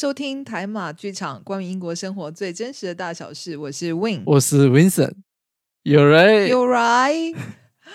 [0.00, 3.54] 收听台马剧场，关于英国生活最真实的大小事。
[3.54, 5.12] 我是 Win，我是 Vincent。
[5.82, 7.36] 有人有 right。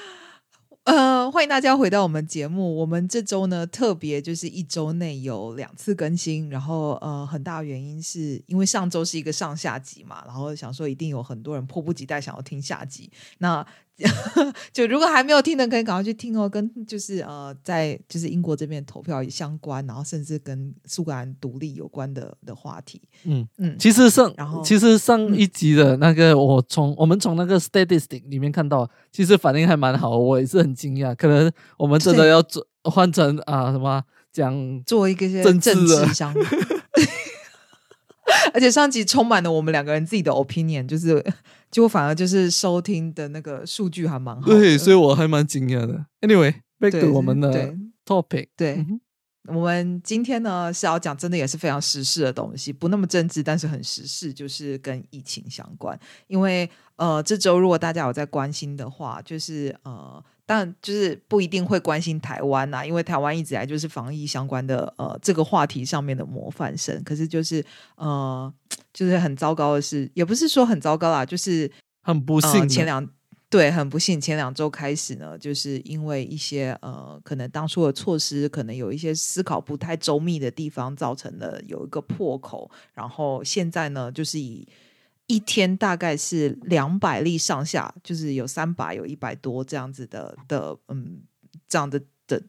[0.86, 2.76] 呃，欢迎大家回到我们节目。
[2.76, 13.10] 我们这周呢，特别就是一周内有两次更新，然后呃，很大原因是因为上周是一个上下集嘛，然后想说一定有很多人迫不及待想要听下集。
[13.40, 13.66] 那
[14.74, 16.50] 就如果还没有听的，可以赶快去听哦。
[16.50, 23.02] 跟就是呃，在就是英国这边投票相关，然后甚至跟苏格兰独立有关的的话题。
[23.24, 31.16] 嗯嗯，其实上然后其实上一集的那个，我从我们从那个 statistic 里面看到，其实反应还蛮好，我也是很惊讶。
[31.16, 34.04] 可能我们真的要做换成啊什么
[34.34, 36.46] 讲做一个些政治治相关。
[38.54, 41.24] 而且上集充满了我们两个人自己的 opinion，就是
[41.70, 44.48] 结果反而就是收听的那个数据还蛮好。
[44.48, 46.06] 对，所以我还蛮惊讶的。
[46.22, 48.48] Anyway，back 对 to 我们的对 topic。
[48.56, 49.00] 对嗯
[49.48, 55.96] 我们今天呢是要讲真的也是非常时事的东西，不那么政治，但是很时事，就是跟疫情相关。
[56.26, 67.04] 因为呃，这周如果大家有在关心的话，就是呃，当然就是不一定会关心台湾呐、因为台湾一直以来就是防疫相关的呃这个话题上面的模范生。
[67.04, 67.66] 可是就是
[67.96, 68.54] 呃，
[68.94, 71.72] 就是很糟糕的是，也不是说很糟糕啦，就是
[72.02, 73.10] 很不幸，呃、前两
[73.50, 82.70] 对很不幸，前两周开始呢，就是因为一些呃，可能当初的措施可能有一些思考不太周密的地方，造成了有一个破口。
[82.94, 84.68] 然后现在呢，就是以
[85.28, 91.22] 一天大概是两百例上下，就是有三百有一百多这样子的的嗯
[91.68, 92.42] 这样的的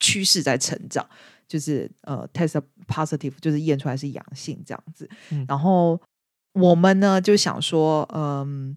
[0.00, 1.08] 趋势在成长。
[1.46, 5.08] 就是呃，test positive，就是验出来是阳性这样子。
[5.30, 6.00] 嗯然后
[6.54, 8.74] 我们呢就想说，嗯，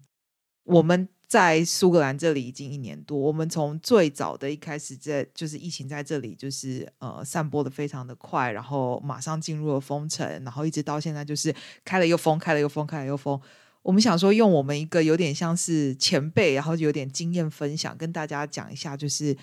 [0.64, 11.54] 我们在苏格兰这里已经一年多，我们从最早的一开始在就是疫情在这里就是呃散播的非常的快，然后马上进入了封城，然后一直到现在就是
[11.84, 13.38] 开了又封，开了又封，开了又封。
[13.82, 19.36] 我们想说，用我们一个有点像是前辈，然后有点经验分享，跟大家讲一下，就是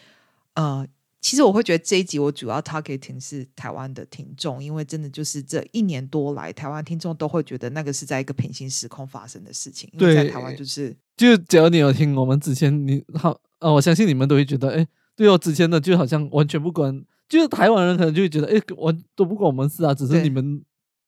[0.56, 0.86] 呃，
[1.26, 20.64] 其实我会觉得这一集我主要 targeting 是台湾的听众，因为真的就是这一年多来，台湾听众都会觉得那个是在一个平行时空发生的事情，因为在台湾就是就只要你有听我们之前，你好呃，我相信你们都会觉得，哎，对哦，之前的就好像完全不管，就是台湾人可能就会觉得，哎，我都不关我们事啊，只是你们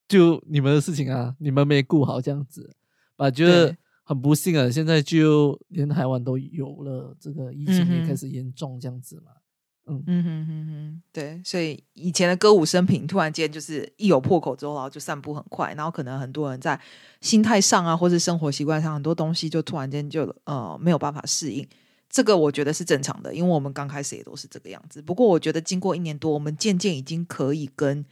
[0.08, 2.68] 就你们的事情啊，你们没顾好这样子，
[3.18, 9.34] 啊，觉得很不幸啊，现在就连台湾都有了这个疫情也开始严重这样子嘛，
[9.88, 16.80] 嗯，嗯哼哼哼，对，所以以前的歌舞升平，突然间就是一有破口之后，然后就散步很快，然后可能很多人在
[17.22, 21.68] 心态上啊，或是生活习惯上，很多东西就突然间就呃没有办法适应。
[22.10, 25.02] 这个我觉得是正常的，因为我们刚开始也都是这个样子。
[25.02, 28.06] 不过我觉得经过一年多，我们渐渐已经可以跟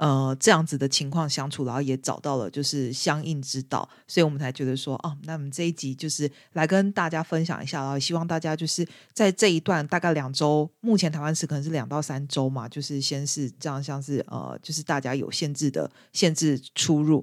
[0.00, 17.22] 呃这样子的情况相处，然后也找到了就是相应之道，所以我们才觉得说，哦，那我们这一集就是来跟大家分享一下，然后希望大家就是在这一段大概两周，目前台湾是可能是两到三周嘛，就是先是这样，像是呃，就是大家有限制的限制出入。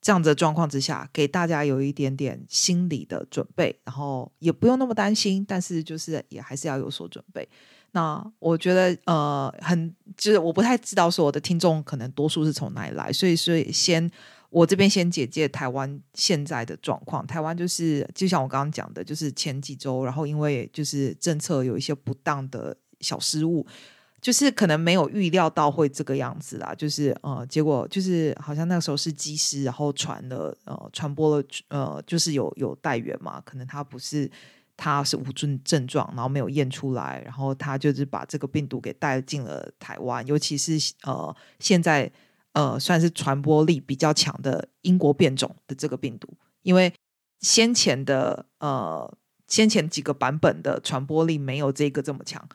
[0.00, 7.48] 这样子的状况之下，给大家有一点点心理的准备，然后也不用那么担心，但是就是也还是要有所准备。
[7.94, 14.10] 那我觉得呃，很就是我不太知道说我的听众可能多数是从哪里来，所以所以先
[14.50, 17.24] 我这边先简介台湾现在的状况。
[17.24, 23.64] 台湾就是就像我刚刚讲的，就是前几周，然后因为就是政策有一些不当的小失误，
[24.20, 34.28] 就是可能没有预料到会这个样子啦，就是呃，结果就是好像那个时候是机师，然后传了呃传播了呃，就是有有带源嘛，可能他不是
[34.76, 42.10] 他是无症症状，然后没有验出来，然后他就是把这个病毒给带进了台湾，尤其是呃现在
[42.52, 46.28] 呃算是传播力比较强的英国变种的这个病毒，
[46.62, 46.92] 因为
[47.40, 52.48] 先前的呃先前几个版本的传播力没有这个这么强。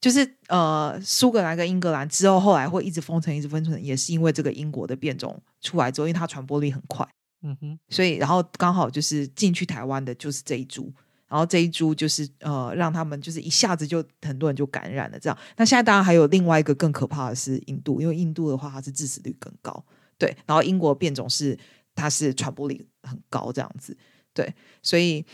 [0.00, 7.08] 就是呃，苏格兰跟英格兰之后，后来会一直封城，一直封城，也是因为这个英国的变种出来之后，因为它传播力很快，
[7.44, 10.92] 嗯哼，所以然后刚好就是进去台湾的就是这一株，
[11.32, 15.38] 然后这一株就是呃，让他们就是一下子就很多人就感染了这样。
[15.56, 19.84] 那现在当然还有另外一个更可怕的是印度，因为印度的话它是致死率更高，
[20.18, 21.58] 对，然后英国变种是
[21.94, 23.96] 它是传播力很高这样子，
[24.34, 25.24] 对，所以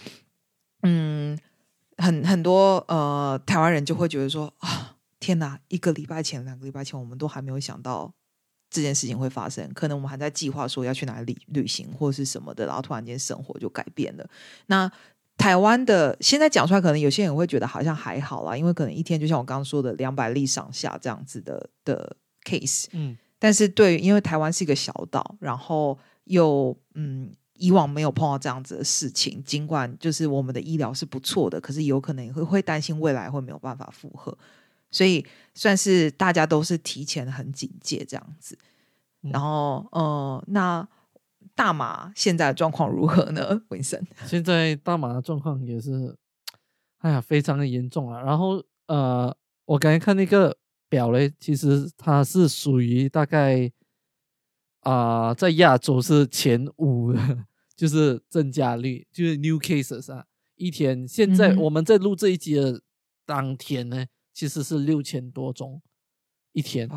[0.83, 1.37] 嗯。
[2.01, 5.59] 很很多呃台湾人就会觉得说啊，天哪！
[5.67, 8.15] 一个礼拜前、两个礼拜前，我们都还没有想到
[8.71, 9.69] 这件事情会发生。
[9.75, 14.25] 可能我们还在计划说要去哪里旅行或是什么的，然后突然间生活就改变了。
[14.67, 14.89] 那
[15.39, 22.87] 台湾的现在讲出来，可能有些人会觉得好像还好啦，因为可能一天就像我刚刚说的两百例上下这样子的的 case。
[22.91, 34.37] 嗯，但是对，因为台湾是一个小岛，然后又嗯，以往没有碰到这样子的事情，尽管就是我们的医疗是不错的，可是有可能也会会担心未来会没有办法负荷，
[34.91, 35.25] 所以
[35.55, 38.59] 算是大家都是提前很警戒这样子。
[39.21, 40.87] 然后呃，那
[41.59, 43.61] 大马现在的状况如何呢？
[43.71, 46.17] 文森，现在大马的状况也是，
[46.99, 48.23] 哎呀，非常的严重啊。
[48.23, 50.57] 然后呃，我刚才看那个。
[50.91, 53.71] 表嘞，其实它是属于大概
[54.81, 57.45] 啊，在亚洲是前五的，
[57.77, 60.25] 就是增加率，就是 new cases 啊，
[60.55, 61.07] 一天。
[61.07, 62.81] 现在我们在录这一集的
[63.27, 65.83] 当天呢，其实是六千多宗
[66.53, 66.89] 一天，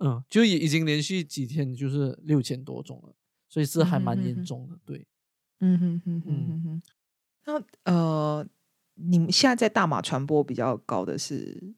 [0.00, 3.12] 嗯，就已已经连续几天就是六千多种了，
[3.48, 5.06] 所以是还蛮严重的，对，
[5.60, 6.82] 嗯哼哼哼哼哼。
[7.46, 8.46] 那呃，
[8.94, 11.74] 你们现在在大马传播比较高的是？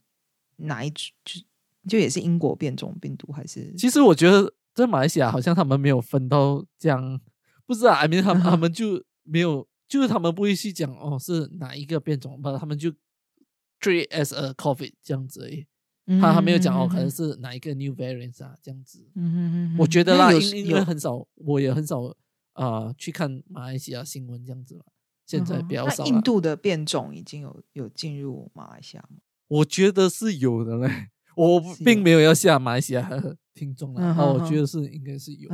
[0.62, 1.40] 哪一就
[1.88, 3.72] 就也是英国变种病毒还是？
[3.76, 7.18] 其实我觉得在马来西亚好像他们没有分到这样，
[7.64, 12.90] 不知道，I mean 他们他 们就没有，就是他们不会去讲哦是哪一个变种，不，他们就
[13.80, 15.66] treat as a COVID 这样子而已。
[16.18, 19.06] 他还没有讲哦，可能是哪一个 new variants 啊这样子。
[19.14, 19.38] 嗯嗯
[19.74, 19.76] 嗯。
[19.78, 22.00] 我觉得啦，因因为很少，我也很少
[22.54, 24.84] 啊去看马来西亚新闻这样子嘛。
[25.26, 26.04] 现在比较少。
[26.06, 29.18] 印度的变种已经有有进入马来西亚吗？
[29.46, 33.08] 我觉得是有的嘞，我并没有要下马来西亚
[33.54, 35.48] 听众啊，我觉得是应该是有。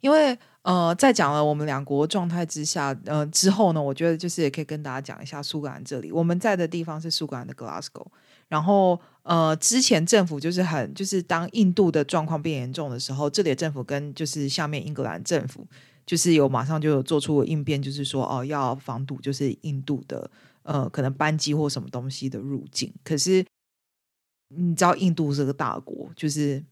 [0.00, 8.06] 因为呃，在讲了我们两国状态之下，呃之后呢，我觉得就是也可以跟大家讲一下苏格兰这里，我们在的地方是苏格兰的 Glasgow，
[8.48, 8.98] 然后
[9.30, 15.64] 呃之前政府就是很就是当印度的状况变严重的时候，这里的政府跟就是下面英格兰政府
[16.04, 20.30] 就是有马上就有做出应变，就是说哦要防堵就是印度的。
[20.62, 23.44] 呃，可能班机或什么东西的入境，可是
[24.54, 26.62] 你知道印度是个大国，就是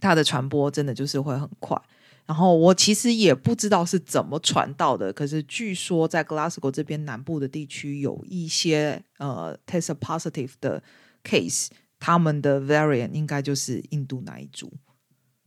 [0.00, 1.80] 它的传播真的就是会很快。
[2.26, 10.82] 然后我其实也不知道是怎么传到的，可是据说在 Glasgow 这边南部的地区有一些呃 test positive 的
[11.24, 11.68] case，
[11.98, 14.72] 他们的 variant 应该就是印度那一组。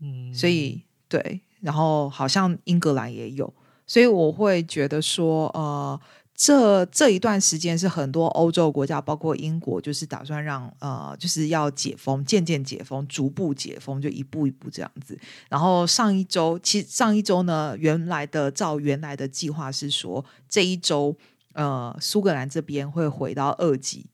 [0.02, 3.54] 嗯，所以对，然后好像英格兰也有，
[3.86, 6.00] 所以我会觉得说呃。
[6.40, 15.20] 这这一段时间是很多欧洲国家，包括英国，就是打算让呃，就是要解封，渐渐解封，逐步解封，就一步一步这样子。
[15.50, 21.18] 然后上一周，其实上一周呢，原来的照原来的计划是说，这一周
[21.54, 24.06] 呃，苏格兰这边会回到二级，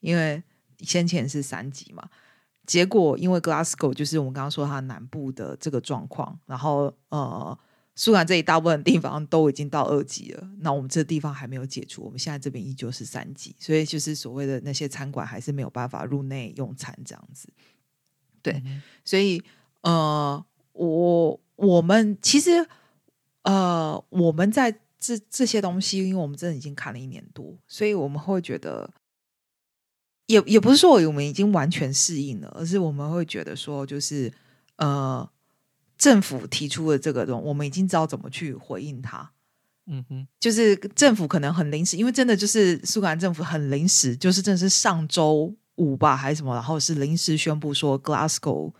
[0.00, 0.42] 因为
[0.80, 2.08] 先前是三级嘛。
[2.66, 7.58] 结果因为 Glasgow 就是我们刚刚说它南部的这个状况，然后呃。
[8.00, 17.48] 苏格兰这一大部分地方都已经到二级了，那我们这地方还没有解除，我们现在这边依旧是三级，所以就是所谓的那些餐馆还是没有办法入内用餐这样子。
[18.40, 18.62] 对，
[19.04, 19.42] 所以
[19.80, 22.64] 呃，我我们其实
[23.42, 24.70] 呃，我们在
[25.00, 28.88] 这这些东西，因为我们真的已经看了一年多，所以我们会觉得，
[30.28, 34.32] 也也不是说我们已经完全适应了，而是我们会觉得说，就是
[34.76, 35.28] 呃。
[35.98, 39.28] 政府提出的这个东，我们已经知道怎么去回应它。
[39.86, 48.72] 嗯哼，就是政府可能很临时，因为真的就是苏格兰政府很临时，就是真的是上周五吧还是什么，然后是临时宣布说 Glasgow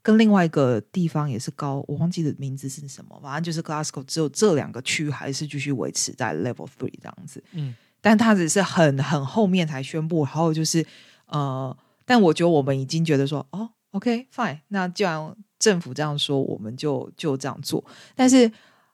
[0.00, 7.44] 跟另外一个地方也是高，我忘记的名字是什么，反正就是 Glasgow 只有这两个区还是继续维持在 Level Three 这样子。
[7.52, 10.84] 嗯，但他只是很很后面才宣布，然后就是
[11.26, 17.82] 呃，但我觉得我们已经觉得说，哦，OK fine，那既然政府这样说，我们就就这样做。
[18.14, 18.52] 但是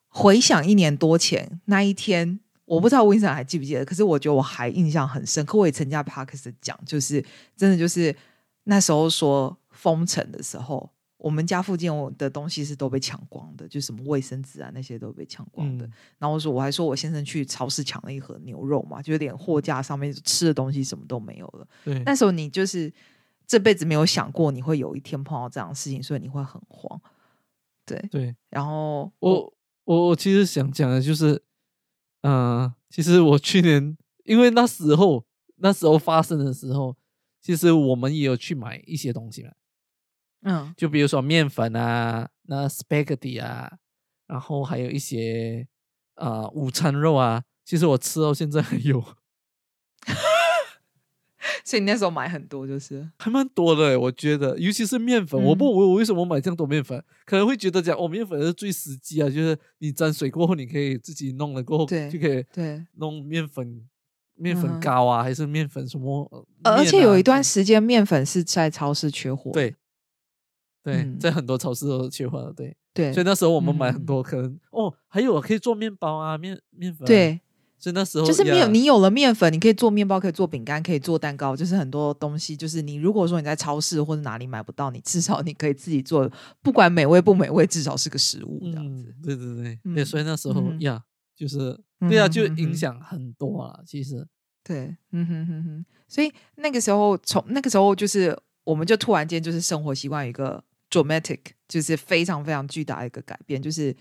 [0.09, 5.57] 回想一年多前那一天，我不知道温森还记不记得，可是我觉得我还印象很深刻。
[5.57, 7.25] 我也曾加 Parkes 讲，就是
[7.57, 8.15] 真的就是
[8.65, 15.85] 那时候说封城的时候，我们家附近我的东西是都被抢光的，就什么卫生纸啊那些都被抢光的。
[16.19, 21.69] 然后我说我还说我先生去超市抢了一盒牛肉嘛，就连货架上面吃的东西什么都没有了。
[21.85, 22.93] 对，那时候你就是。
[23.51, 27.01] 这辈子没有想过你会有一天碰到这样的事情，所以你会很慌。
[27.87, 31.43] 对对，然后我我我其实想讲的就是，
[32.21, 33.97] 嗯，其实我去年
[34.27, 35.25] 因为那时候
[35.57, 36.95] 那时候发生的时候，
[37.41, 39.53] 其实我们也有去买一些东西嘛。
[40.43, 43.79] 嗯，就比如说面粉啊，那 spaghetti 啊，
[44.27, 45.67] 然后还有一些
[46.15, 49.05] 啊午餐肉啊，其实我吃到现在还有。
[51.65, 55.39] 所以你那时候买很多，就是还蛮多的，我觉得，尤其是面粉。
[55.43, 57.03] 我不，我我为什么买这样多面粉？
[57.27, 63.87] 可能会觉得讲，哦，面粉是最实际啊，就是你沾水过后，你可以自己弄了过后，就可以对弄面粉、
[64.35, 66.47] 面粉糕啊，还是面粉什么？
[66.65, 69.51] 而且有一段时间面粉是在超市缺货。
[69.53, 69.75] 对，
[70.93, 72.77] 对，嗯在很多超市都切换了，对。
[72.95, 77.07] 对所以那时候我们买嗯很多，可能哦，还有可以做面包啊，面面粉啊。
[77.07, 77.41] 对，
[77.79, 82.57] 所以那时候就是没有你有了面粉，你可以做面包，可以做饼干，可以做蛋糕，就是很多东西。
[82.57, 86.29] 就是你如果说你在超市或者哪里买不到，你至少你可以自己做，
[86.61, 89.15] 不管美味不美味，至少是个食物这样子。
[89.17, 91.01] 嗯，对对对，所以那时候嗯呀，
[91.37, 93.81] 就是嗯对啊，就影响很多了。
[93.87, 94.27] 其实，
[94.65, 103.95] 对，嗯哼哼哼，所以那个时候从那个时候就是，我们就突然间就是生活习惯有一个 dramatic，就是非常非常巨大的一个改变，就是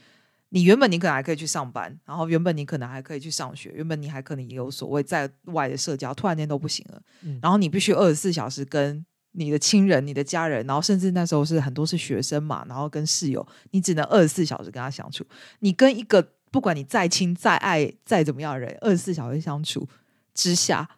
[0.49, 9.05] 你原本你可能还可以去上班，然后原本你可能还可以去上学，原本你还可能也有所谓在外的社交，突然间都不行了，嗯然后你必须二十四小时跟。
[9.33, 15.23] 你的亲人、你的家人，然后甚至那时候是很多是学生嘛，然后跟室友，你只能二十四小时跟他相处。
[15.59, 19.87] 你跟一个不管你再亲、再爱、再怎么样的人，二十四小时相处
[20.33, 20.89] 之下，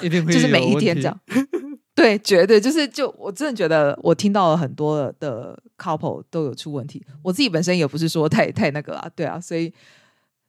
[0.00, 1.20] 一定会就是每一天这样。
[2.00, 7.04] 对，绝对就是就我真的觉得，我听到了很多的 couple 都有出问题。
[7.22, 9.70] 我自己本身也不是说太太那个啊，对啊，所以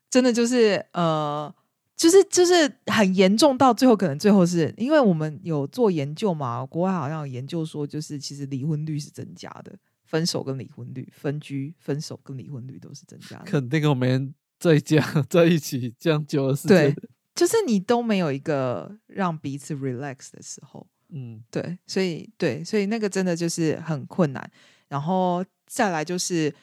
[0.09, 1.53] 真的就是呃，
[1.97, 13.43] 就是就是很严重到最后，可能最后是因为我们有做研究嘛，国外好像有研究说，就是其实离婚率是增加的，分手跟离婚率、分居、分手跟离婚率都是增加的。
[13.43, 16.95] 肯定我们在家在一起这样久的时对间，，
[17.35, 20.87] 就是你都没有一个让彼此 relax 的时候。
[21.11, 24.51] 嗯对，所以对，所以那个真的就是很困难。
[24.87, 26.53] 然后再来就是，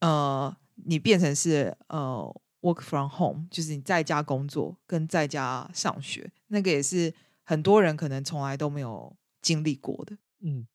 [0.00, 7.12] 呃，你变成是呃 work from home，就是你在家工作跟在家上学，那个也是
[7.42, 10.16] 很多人可能从来都没有经历过的。
[10.40, 10.66] 嗯，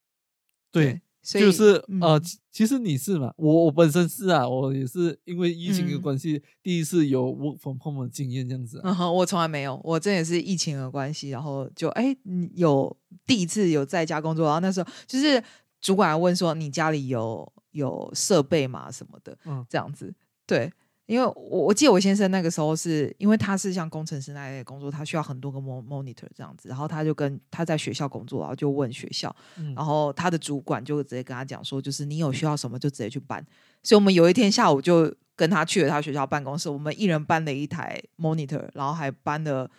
[0.72, 8.90] 对，所以就是呃，嗯其其实你是嘛，我我本身是啊，我也是因为疫情的嗯关系，第一次有 work from home 的经验这样子啊。
[8.90, 15.42] 嗯哼，我从来没有，我这也是疫情的关系，然后就哎，嗯有第一次有在家工作，然后那时候就是
[15.80, 20.14] 主管问说你家里有有设备吗什么的，嗯这样子，
[20.46, 20.72] 对。
[21.12, 33.46] 因为我我记得我先生那个时候是因为他是像工程师那类的工作，他需要很多个 mon monitor 这样子，然后他就跟他在学校工作，然后就问学校，嗯然后他的主管就直接跟他讲说，就是你有需要什么就直接去搬。
[33.84, 39.70] 所以我们有一天下午就跟他去了他学校办公室，我们一人搬了一台 monitor，然后还搬了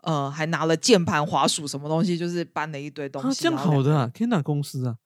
[0.00, 3.42] 呃还拿了键盘、滑鼠什么东西，就是搬了一堆东啊，西。
[3.42, 4.96] 这样好的啊，天哪公司啊。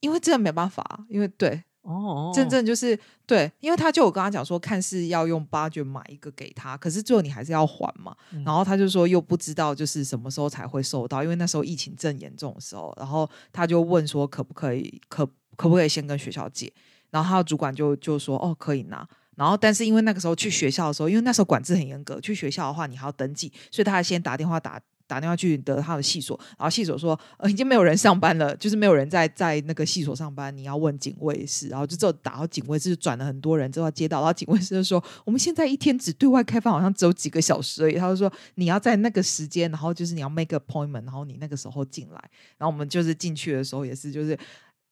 [0.00, 8.14] 因为真的没办法，因为对哦哦，真正就是对，因为他就我跟他讲说，看是要用 budget 买一个给他，可是最后你还是要还嘛。
[8.32, 15.26] 嗯然后他就说又不知道就是什么时候才会收到，因为那时候疫情正严重的时候，然后他就问说可不可以可
[15.56, 16.72] 可不可以先跟学校借，
[17.10, 19.08] 然后他的主管就就说哦可以拿。
[19.36, 44.36] 然后，但是因为那个时候去学校的时候，因为那时候管制很严格，去学校的话你还要登记，所以他还先打电话打打电话去得他的系所，然后系所说呃已经没有人上班了，就是没有人在在那个系所上班，你要问警卫室，然后就只有打到警卫室转了很多人之后接到，然后警卫室就说我们现在一天只对外开放好像只有几个小时而已，他就说你要在那个时间，然后就是你要 make appointment，然后你那个时候进来，然后我们就是进去的时候也是就是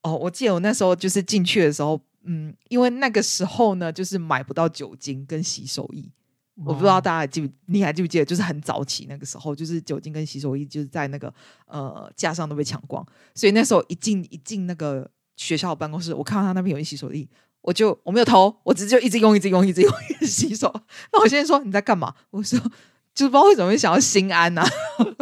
[0.02, 6.04] 哦，我记得我那时候就是进去的时候，嗯，因为那个时候呢就是买不到酒精跟洗手液。
[6.64, 8.24] 我不知道哦大家还记不，你还记不记得？
[8.24, 11.32] 就是很早期那个时候，就是酒精跟洗手液就是在那个
[11.66, 17.28] 呃架上都被抢光，所以那时候一进一进那个学校的办公室，我看到他那边有一洗手液，
[17.60, 20.72] 我就我没有投，我直接就一直用，一直用，一直用，一直洗手。
[21.12, 22.14] 那我现在说你在干嘛？
[22.30, 22.60] 我说
[23.14, 24.64] 就是不知道为什么会想要心安呐、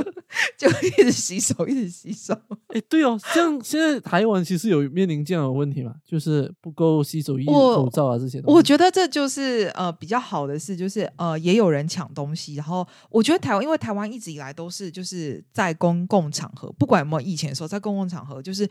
[0.56, 2.34] 就一直洗手，一直洗手。
[2.68, 8.56] 哎，对哦，像现在台湾其实有面临这样的问题嘛，就是不够洗手液、口罩啊这些东西。
[8.56, 18.66] 我觉得这就是呃比较好的事，就是呃也有人抢东西，然后我觉得台湾，因为台湾一直以来都是就是在公共场合，不管有没有疫情的时候，在公共场合就是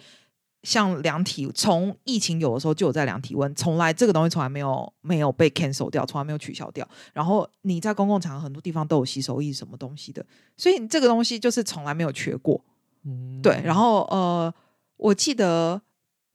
[0.64, 6.88] 像量体，从疫情有的时候就有在量体温，从来这个东西从来没有没有被 cancel 掉，从来没有取消掉。
[7.14, 10.24] 然后你在公共场合很多地方都有洗手液什么东西的，
[10.56, 12.64] 所以这个东西就是从来没有缺过。
[13.04, 14.54] 嗯对，然后呃，
[14.98, 15.82] 我记得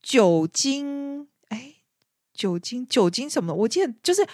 [0.02, 1.74] 酒精，哎，
[2.34, 4.26] 酒精酒精什么，我记得就是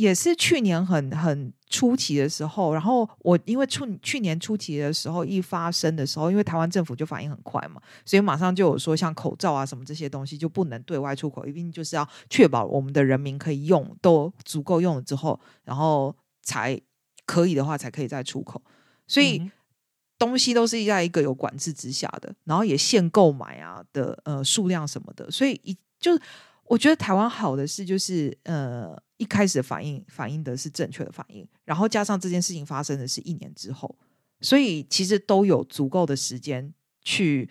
[0.00, 16.80] 也是去年很很初期的时候，然后我因为去去年初期的时候一发生的时候，因为台湾政府就反应很快嘛，所以马上就有说像口罩啊什么这些东西就不能对外出口，一定就是要确保我们的人民可以用都足够用了之后，然后才
[17.26, 18.62] 可以的话才可以再出口，
[19.06, 19.38] 所以。
[19.38, 19.50] 嗯
[20.20, 26.12] 东西都是在一个有管制之下的，然后也限购买啊的呃数量什么的，所以一就
[26.70, 33.92] 我觉得台湾好的是就是呃一开始的反应反应的是正确的反应，然后加上这件事情发生的是一年之后，
[34.40, 36.72] 所以其实都有足够的时间
[37.02, 37.50] 去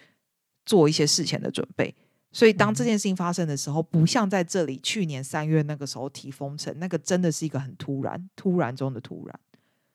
[0.66, 1.94] 做一些事前的准备。
[2.32, 9.40] 所以当这嗯件事情发生的时候，不像在这里去年三月那个时候提封城，那个真的是一个很突然、突然中的突然。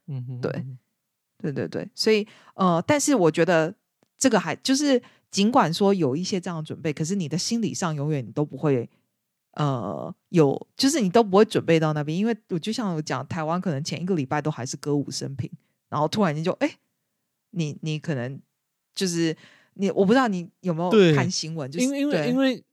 [0.09, 0.79] 嗯哼，对嗯
[1.39, 3.75] 对对对，所以呃，但是我觉得
[4.19, 5.01] 这个还就是，
[5.31, 8.91] 尽管说有一些这样的准备，可是你的心理上永远你都不会
[9.57, 15.51] 呃有，就是你都不会准备到那边，因为我就像我讲，台湾可能前一个礼拜都还是歌舞升平，
[15.89, 16.71] 然后突然间就哎，
[17.51, 18.41] 你你可能
[18.95, 19.37] 就是
[19.75, 22.65] 你，我不知道你有没有看新闻，就是因为因为因为，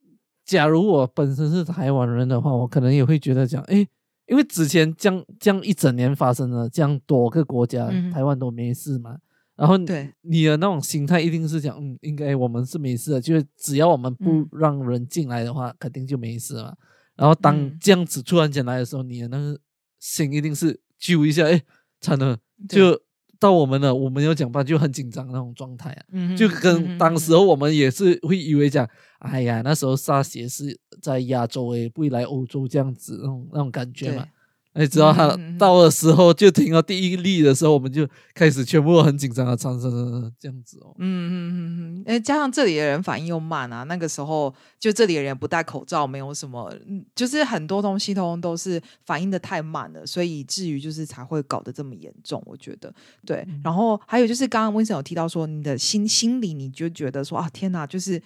[0.44, 3.88] 假如我本身是台湾人的话，我可能也会觉得讲，诶，
[4.26, 9.18] 因为之前这样这样一整年发生了这样多个国家，嗯台湾都没事嘛。
[9.54, 16.74] 然后对你的那种心态一定是讲，嗯，应该我们是没事的，就是只要我们不嗯让人进来的话，肯定就没事嘛。
[17.14, 19.58] 然后当嗯这样子突然间来的时候，你的那个
[20.00, 21.62] 心一定是揪一下，诶，
[22.00, 22.98] 惨了，就
[23.38, 26.02] 到我们了，我们要讲话就很紧张那种状态啊。
[26.12, 34.30] 嗯就跟当时嗯候我们也是会以为讲，哎呀，那时候 SARS 也是在亚洲诶，不会来欧洲这样子那种那种感觉嘛对。
[34.72, 40.94] 哎，直到他到的时候，就听到第一例的时候，我们就开始全部都很紧张的唱唱唱这样子哦。
[40.98, 41.56] 嗯嗯嗯
[41.98, 52.42] 嗯，哎，加上这里的人反应又慢啊，那个时候就这里的人不戴口罩，没有什么，嗯，就是很多东西通通都是反应的太慢了，所以以至于就是才会搞得这么严重。
[52.46, 52.92] 我觉得
[53.26, 58.22] 对，嗯然后还有就是刚刚温森有提到说，你的心心里你就觉得说啊，天哪，就是。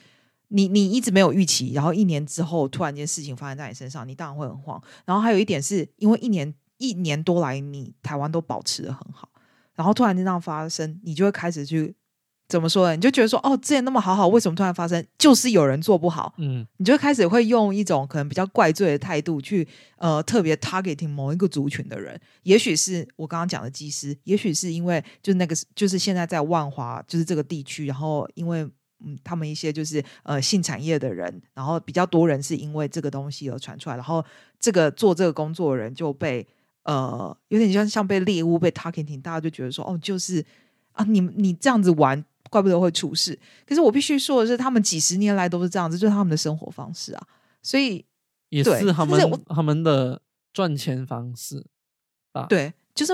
[0.49, 4.81] 你你一直没有预期，然后一年之后突然间事情发生在你身上，你当然会很慌。
[5.05, 9.29] 然后还有一点是因为一年一年多来，你台湾都保持的很好，
[9.75, 11.97] 然后突然间这样发生，你就会开始去
[12.49, 12.95] 怎么说呢？
[12.95, 15.05] 你就觉得说，哦，之前那么好好，为什么突然发生？
[15.19, 22.21] 就是有人做不好，嗯你就开始会用一种可能比较怪罪的态度去呃特别 targeting 某一个族群的人。
[22.45, 28.69] 也许是我刚刚讲的技师，也许是因为就是那个就是现在在万华就是这个地区，然后因为。
[29.05, 34.25] 嗯，他们一些就是呃性产业的人，然后比较多人是因为这个东西而传出来，然后
[34.59, 36.47] 这个做这个工作的人就被
[36.85, 40.45] 呃有点像像被猎物被 targeting，大家就觉得说哦，就是
[40.93, 43.39] 啊，你你这样子玩，怪不得会出事。
[43.67, 47.27] 可是我必须说的是，他们几十年来都是这样子，就是他们的生活方式啊，
[47.63, 48.05] 所以
[48.49, 50.23] 也是他们他们的
[50.55, 51.67] 赚钱方式
[52.33, 53.13] 啊，对，就是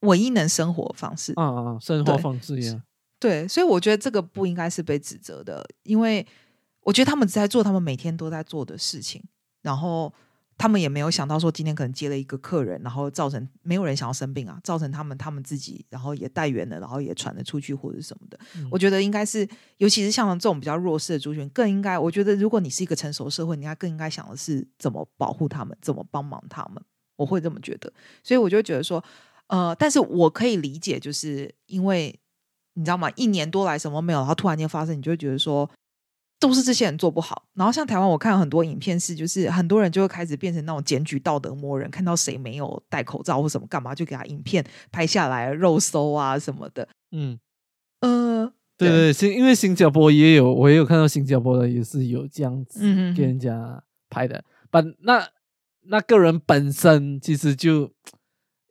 [0.00, 1.32] 唯一能生活方式。
[1.36, 2.82] 啊啊，生活方式一样。
[3.18, 6.26] 对，所以我觉得这个不应该是被指责的，因为
[6.82, 9.22] 我觉得他们在做他们每天都在做的事情，
[9.62, 10.12] 然后
[10.58, 18.38] 他们也没有想到说今天可能接了一个客人，然后造成没有人想要生病啊，造成他们他们自己，然后也带源了，然后也传了出去或者什么的。
[18.56, 19.48] 嗯我觉得应该是，
[19.78, 26.82] 尤其是像这种比较弱势的族群，更应该，我觉得如果你是一个成熟社会，你应该更应该想的是怎么保护他们，怎么帮忙他们。
[27.16, 27.90] 我会这么觉得，
[28.22, 29.02] 所以我就觉得说，
[29.46, 32.18] 呃，但是我可以理解，就是因为
[32.76, 33.10] 你知道吗？
[33.16, 35.68] 一年多来什么没有，然后突然间发生，你就会觉得说，
[36.38, 37.44] 都是这些人做不好。
[37.54, 44.62] 然后像台湾，我看很多影片是，就是很多人就会开始变成那种检举道德魔人，看到谁没有戴口罩或什么干嘛，就给他影片
[44.92, 46.86] 拍下来肉搜啊什么的。
[47.12, 47.38] 嗯，
[48.00, 52.80] 呃，对对，新因为新加坡也有，我也有看到新加坡的也是有这样子
[53.14, 54.44] 给人家拍的。
[54.70, 55.26] 本那
[55.88, 57.90] 那个人本身其实就，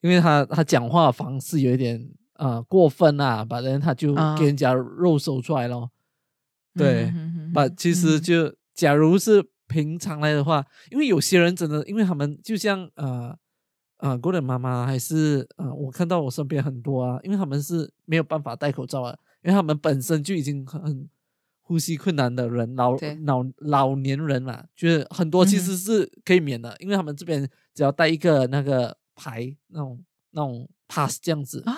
[0.01, 5.91] 因为他他讲话方式有一点呃过分啊，把人他就啊给人家肉搜出来咯。
[6.73, 13.35] 对，嗯把其实就假如是平常来的话，因为有些人真的，因为他们就像呃
[13.97, 21.09] 呃，郭的妈妈还是呃，我看到我身边很多啊，因为他们是没有办法戴口罩啊，因为他们本身就已经很
[21.61, 31.63] 呼吸困难的人，老老老年人嘛，就是很多其实是可以免的，因为他们这边只要带一个那个牌，那种那种 pass 这样子。
[31.65, 31.73] 啊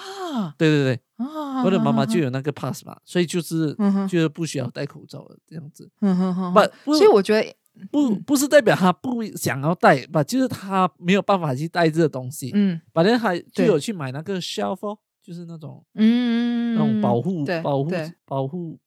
[0.58, 4.08] 对对对，啊，我的妈妈就有那个 pass 嘛，所以就是嗯哼。
[4.08, 5.90] 就是不需要戴口罩了这样子。
[6.02, 6.54] 嗯哼哼
[6.86, 7.56] 不所以我觉得
[7.92, 8.24] 不嗯。
[8.24, 12.52] 不是代表他不想要戴吧，就是他没有办法去戴这个东西。
[12.54, 12.80] 嗯。
[12.94, 18.80] 反正还就有去买那个 shelf，哦就是那种嗯那种保护对保护对保护，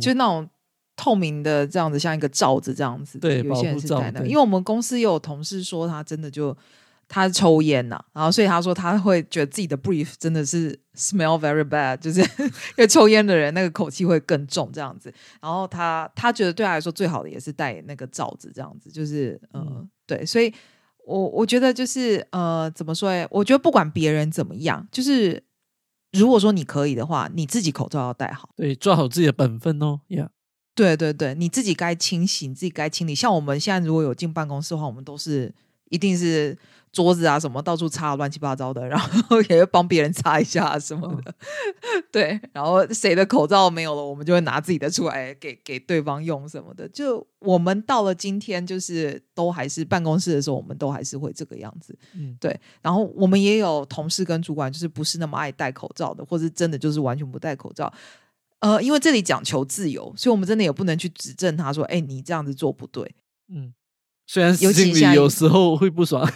[0.00, 0.48] 就那种
[0.96, 3.28] 透明的这样子，像一个罩子这样子的。
[3.28, 6.56] 对有些人保护罩是戴那个，因为我们公司也有同事说他真的就
[7.14, 15.14] 他抽烟呐、然后所以他说他会觉得自己的 brief 真的是 smell very bad，就是 因为抽烟的人那个口气会更重这样子。
[15.40, 20.52] 然后他他觉得对他来说最好的也是戴那个罩子这样子，就是呃、嗯对，所以
[21.06, 25.40] 我我觉得就是呃怎么说哎，我觉得不管别人怎么样，就是
[26.10, 28.48] 如果说你可以的话，你自己口罩要戴好。
[28.56, 30.28] 对，做好自己的本分哦，呀、
[30.74, 33.14] 对对对，你自己该清洗，你自己该清理。
[33.14, 35.54] 像我们现在如果有进办公室的话，我们都是
[35.90, 36.58] 一定是
[36.94, 41.34] 桌子啊什么到处擦乱七八糟的，然后也会帮别人擦一下什么的。
[42.12, 46.88] 对，然后谁的口罩没有了，我们就会拿自己的出来给给对方用什么的。
[46.88, 51.98] 就我们到了今天，就是都还是办公室的时候，我们都还是会这个样子。
[52.14, 57.92] 嗯，对，然后我们也有同事跟主管，就是不是那么爱戴口罩的，或者真的就是完全不戴口罩。
[58.60, 63.14] 呃，因为这里讲求自由，所以我们真的也不能去指正他说：“哎，你这样子做不对。”
[63.52, 63.74] 嗯，
[64.26, 66.26] 虽然尤其心里有时候会不爽，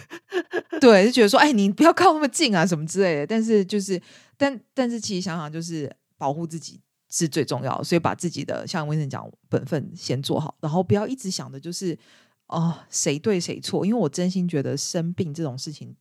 [0.79, 4.01] 对，就觉得说：“哎，你不要靠那么近啊，什么之类的。”但是就是，
[4.37, 11.97] 但但是其实想想，就是保护自己是最重要的，所以把自己的像温生讲本分先做好，然后不要一直想的就是
[12.47, 15.95] 哦谁对谁错，因为我真心觉得生病这种事情，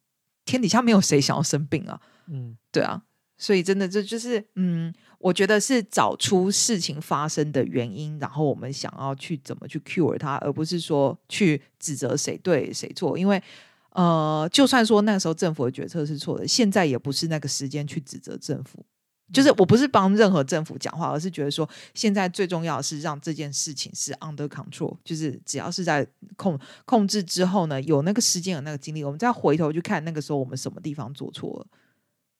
[0.45, 2.01] 天底下没有谁想要生病啊。
[2.31, 3.03] 嗯对啊，
[3.38, 13.17] 所以真的这就是，嗯，我觉得是找出事情发生的原因，然后我们想要去怎么去 cure 它，而不是说去指责谁对谁错。
[13.17, 13.43] 因为，
[13.90, 18.85] 呃，就算说那时候政府的决策是错的，现在也不是那个时间去指责政府。
[19.31, 31.66] 就是我不是帮任何政府讲话，而是觉得说，现在最重要的是让这件事情是 under control，就是只要是在控控制之后呢，有那个时间有那个精力，我们再回头去看那个时候我们什么地方做错了。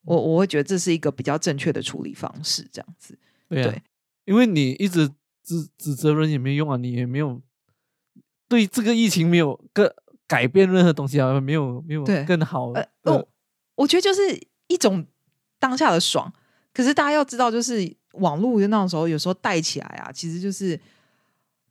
[0.03, 3.15] 我我会觉得这是一个比较正确的处理方式，这样子。
[3.47, 3.81] 对啊，对
[4.25, 5.07] 因为你一直
[5.43, 7.39] 指指责人也没用啊，你也没有
[8.47, 9.87] 对这个疫情没有更
[10.29, 13.27] 改变任何东西啊，没有没有更好呃的哦，
[13.73, 14.21] 我觉得就是
[14.67, 15.03] 一种
[15.57, 16.31] 当下的爽。
[16.71, 20.79] 可是大家要知道，就是网络的那种时候，有时候带起来啊，其实就是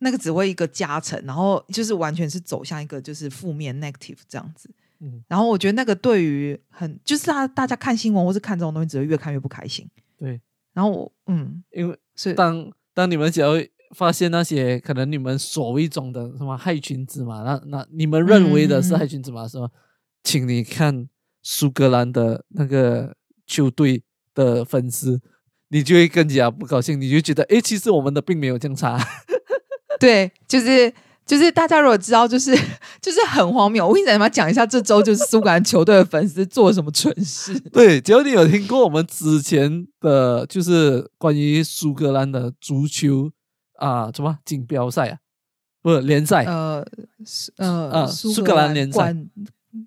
[0.01, 4.69] 那个只会一个加成，然后就是完全是走向一个就是负面 negative 这样子。
[5.01, 9.89] 嗯然后我觉得那个对于很就是大家大家看新闻或是看这种东西，只会越看越不开心。
[10.19, 10.41] 对，
[10.73, 13.53] 然后我嗯，因为所以当当你们只要
[13.95, 19.69] 发现那些可能你们所谓中的什么害群之马，那那你们认为的是害群之马的时候，
[20.23, 21.09] 请你看
[21.43, 23.15] 苏格兰的那个
[23.47, 24.03] 球队
[24.35, 25.21] 的粉丝，
[25.69, 28.99] 你就会更加不高兴，你就觉得哎，其实我们的并没有这样差。
[29.99, 30.93] 对，就是
[31.27, 32.55] 就是大家如果知道，就是
[33.03, 33.87] 就是很荒谬。
[33.87, 37.59] 我跟你讲，讲一下这周就是苏格兰球队的粉丝做了什么蠢事。
[37.73, 43.31] 对，只要你有听过我们之前的就是关于苏格兰的足球
[43.79, 45.19] 啊，什么锦标赛啊，
[45.83, 46.87] 不是联赛、呃
[47.25, 48.99] 苏呃啊苏格兰联赛。
[48.99, 49.31] 冠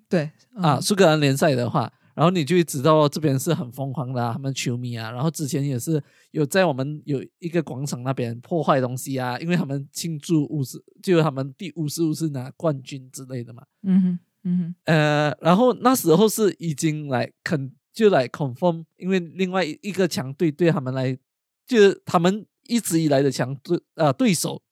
[0.08, 13.62] 对啊，嗯苏格兰联赛的话，然后你就会知道这边是很疯狂的、啊，他们球迷啊，然后之前也是有在我们有一个广场那边破坏东西啊，因为他们庆祝五十，就是他们第五十五次拿冠军之类的嘛。
[13.82, 14.74] 嗯哼嗯哼。
[14.84, 21.18] 呃，然后那时候是已经来肯就来 confirm，因为另外一个强队对他们来，
[21.66, 24.62] 就是他们一直以来的强对呃对手，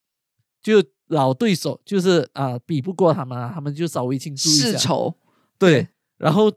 [0.63, 4.67] 就老对手，就是啊、比不过他们啊，他们就稍微庆祝一下。
[4.73, 5.15] 世仇
[5.59, 6.53] 对，然后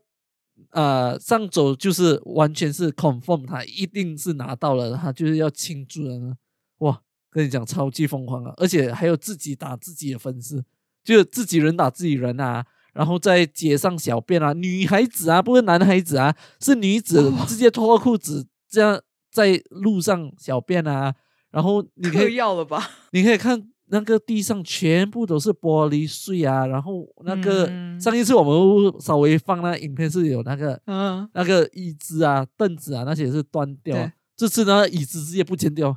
[0.69, 6.34] 呃上周就是完全是 confirm 他一定是拿到了，他就是要庆祝了呢。
[6.80, 10.63] 哇，跟你讲超级疯狂啊，而且还有自己打自己的粉丝，
[11.04, 12.65] 就自己人打自己人啊。
[12.93, 19.02] 然后在街上小便啊，女孩子啊，不是男孩子啊，是女子哦直接脱裤子这样
[19.34, 21.13] 在路上小便啊。
[21.52, 22.89] 然后你可以要了吧？
[23.12, 35.96] 你可以看那个地上全部都是玻璃碎啊，然后那个、嗯上一次我们稍微放那影片是有那个嗯，那个椅子啊、凳子啊那些是断掉啊，这次呢椅子直接不见掉，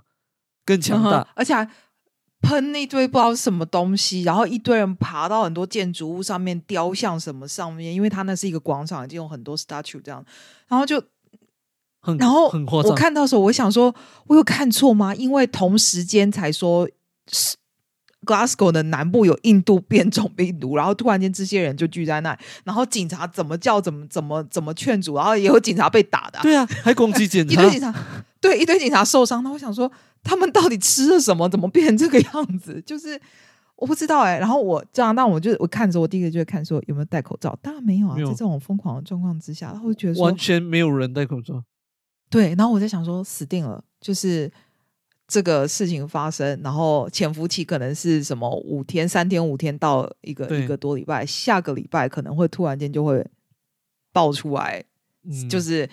[0.67, 1.27] 更强大。
[1.35, 1.69] 而且还
[2.43, 10.23] 喷一堆不知道什么东西，然后一堆人爬到很多建筑物上面、雕像什么上面，因为它那是一个广场，已经有很多 statue 这样，
[10.69, 11.03] 然后就
[12.07, 12.49] 很然后
[12.85, 13.93] 我看到的时候，我想说，
[14.29, 15.13] 我有看错吗？
[15.15, 16.89] 因为同时间才说
[17.33, 17.57] 是
[18.25, 27.95] Glasgow 的南部有印度变种病毒，然后突然间这些人就聚在那里，然后警察怎么叫、怎么怎么怎么劝阻，然后也有警察被打的啊、对啊，还攻击 警察一堆，警察，
[28.41, 29.43] 对，一堆警察受伤。
[29.43, 29.91] 那我想说，
[30.23, 31.49] 他们到底吃了什么？
[31.49, 32.83] 怎么变成这个样子？
[32.87, 33.21] 就是
[33.77, 41.63] 我不知道哎、然后我这样，那我就我看着，我第一个就会看说有没有戴口罩，当然没有啊，有在这种疯狂的状况之下，然后觉得完，全没有人戴口罩。
[42.37, 44.51] 对，然后我在想说，死定了，就是
[45.27, 53.27] 这个事情发生，然后潜伏期可能是什么五天、三天、五天到一个一个多礼拜，下个礼拜可能会突然间就会
[54.13, 54.85] 爆出来，
[55.25, 55.89] 嗯，就是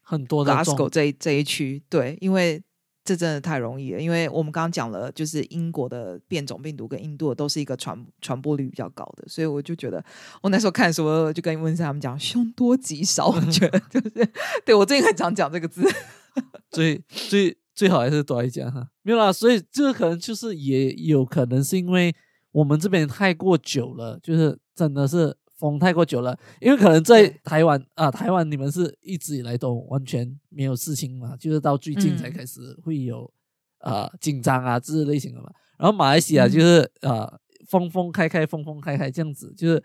[0.00, 2.62] 很多的 Glasgow 这一这一区，对，因为
[3.08, 4.00] 这真的太容易了。
[4.00, 10.04] 因为我们刚刚讲了，就是英国的变种病毒跟印度的都是一个传传播率比较高的，所以我就觉得，
[10.42, 13.28] 我那时候看的时候就跟温森他们讲，凶多吉少。
[13.28, 14.28] 我觉得 就是，
[14.66, 15.82] 对我最近很常讲这个字。
[16.70, 22.14] 最最最好还是多一家哈，没有啦，所以这个可能就是也有可能是因为
[22.52, 33.30] 我们这边太过久了，就是真的是封太过久了，因为可能在台湾啊，台湾你们是一直以来都完全没有事情嘛，就是到最近才嗯开始会有、
[33.80, 35.50] 呃紧张啊这类型的嘛。
[35.78, 39.82] 然后马来西亚嗯就是、呃封封开开封封开开这样子，就是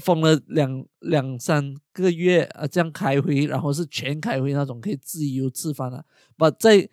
[0.00, 6.02] 封了两两三个月啊，这样开回，然后是全开回那种可以自由吃饭啊。
[6.36, 6.88] 不在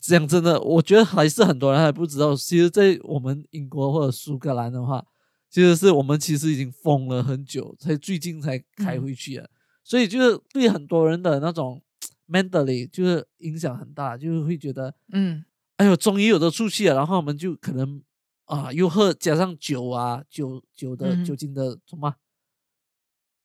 [0.00, 5.04] 讲真的，我觉得还是很多人还不知道，其实，在我们英国或者苏格兰的话，
[5.48, 9.48] 其实是我们其实已经封了很久，才最近才开回去啊。
[9.82, 11.80] 所以就是对很多人的那种
[12.28, 15.44] mentally 就是影响很大，就是会觉得，嗯
[15.76, 18.02] 哎呦，终于有的出去了，然后我们就可能
[18.46, 22.14] 啊又喝加上酒啊酒酒的、嗯酒精的什么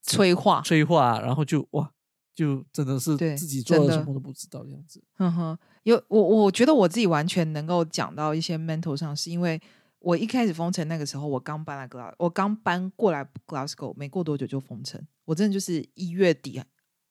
[0.02, 1.92] 催化，催化啊，然后就哇
[2.34, 5.04] 就真的是自己做的了什么都不知道这样子。
[5.18, 9.62] 嗯哼，有我我觉得我自己完全能够讲到一些 mental 上，是因为
[10.02, 15.00] 我一开始封城那个时候，我刚搬来 Glas，我刚搬过来 Glasgow，没过多久就封城。
[15.26, 16.62] 我真的就是一月底、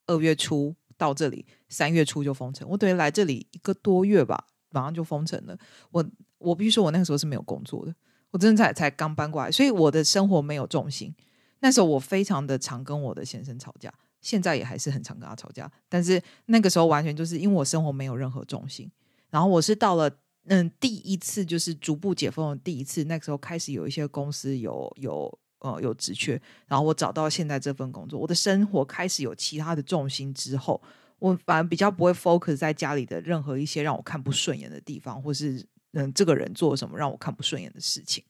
[0.06, 2.68] 二月初到这里，三月初就封城。
[2.68, 5.56] 我等于来这里一个多月吧，马上就封城了。
[5.92, 6.04] 我
[6.38, 7.94] 我必须说，我那个时候是没有工作的，
[8.32, 11.14] 我真的才才刚搬过来，所以我的生活没有重心。
[11.60, 15.70] 那时候我非常的常跟我的先生吵架，现在也还是很常跟他吵架。
[15.88, 18.90] 但是那个时候完全就是因为我生活没有任何重心，
[19.30, 20.10] 然后我是到了
[20.52, 30.82] 嗯第一次就是逐步解封的第一次，那个时候开始有一些公司有有呃有职缺，然后我找到现在这份工作，我的生活开始有其他的重心之后，
[31.20, 38.24] 我反而比较不会 focus 在家里的任何一些让我看不顺眼的地方，或是嗯这个人做什么让我看不顺眼的事情。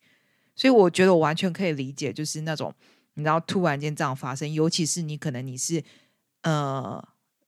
[0.55, 2.75] 所以我觉得我完全可以理解，就是那种
[3.15, 5.83] 你知道突然间这样发生，尤其是你可能你是
[6.43, 7.03] 呃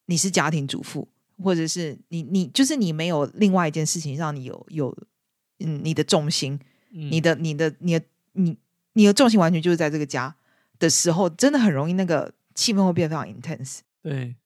[0.07, 1.07] 你是家庭主妇，
[1.43, 4.97] 或者是你你就是你没有另外一件事情让你有有
[5.59, 6.59] 嗯你的重心，
[6.93, 8.57] 嗯你的你的你的你
[8.93, 10.35] 你的重心完全就是在这个家
[10.79, 13.81] 的时候，真的很容易那个气氛会变得非常 intense。
[14.03, 14.37] 对，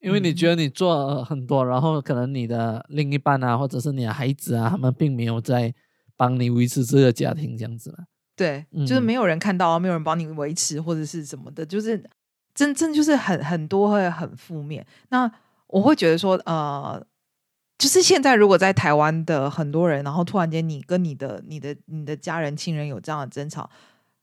[0.00, 5.74] 因为你嗯觉得你做了很多，然后可能你的另一半啊，或者是你的孩子啊，他们并没有在
[6.16, 8.06] 帮你维持这个家庭这样子嘛。
[8.36, 12.02] 对，就是嗯没有人看到啊，没有人帮你维持或者是什么的，就是
[12.54, 14.86] 真真就是很很多会很负面。
[15.10, 15.30] 那
[15.70, 17.00] 我会觉得说，呃，
[17.78, 23.70] 就是现在如果在台湾的很多人，然后突然间你跟你的你的你的家人亲人有这样的争吵，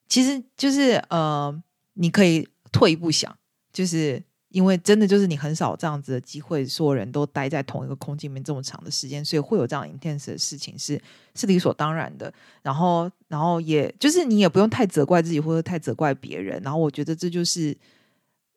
[0.10, 3.34] 其实就是呃，你可以退一步想，
[3.72, 11.02] 就是因为真的就是你很少这样子的机会，所有人都待在同一个空间里面这么长的时间，所以会有这样 intense 的事情是
[11.34, 12.34] 是理所当然的。
[12.62, 16.62] 然后，然后也就是你也不用太责怪自己或者太责怪别人。
[16.62, 17.78] 然后我觉得这就是，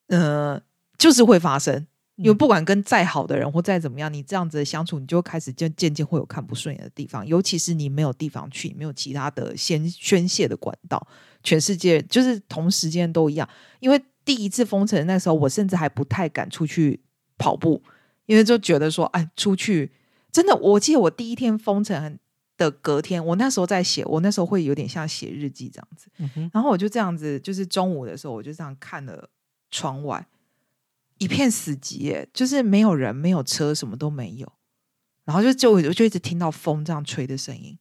[0.09, 0.61] 呃，
[0.98, 1.87] 就是会发生。
[2.21, 7.27] 因为嗯不管跟再好的人或再怎么样，你这样子的相处，你就开始渐渐渐会有看不顺眼的地方。
[7.27, 11.07] 尤其是你没有地方去，没有其他的宣宣泄的管道，
[11.43, 13.49] 全世界就是同时间都一样。
[13.81, 17.01] 因为第一次封城那时候，我甚至还不太敢出去
[17.39, 17.83] 跑步，
[18.27, 19.91] 因为就觉得说，哎，出去
[20.31, 22.19] 真的，我记得我第一天封城
[22.57, 26.09] 的隔天，我那时候在写，我那时候会有点像写日记这样子。
[26.19, 29.29] 嗯，然后我就这样子，就是中午的时候，我就这样看了
[29.71, 30.25] 窗外，
[31.21, 34.51] 一片死寂耶，就是没有人，没有车，什么都没有。
[35.25, 37.79] 然后就就我就一直听到风这样吹的声音。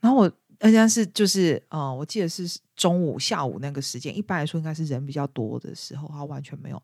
[0.00, 6.82] 然后我而且是就是呃，我记得是中午下午那个时间，一般来说应该是人比较多的时候，他完全没有。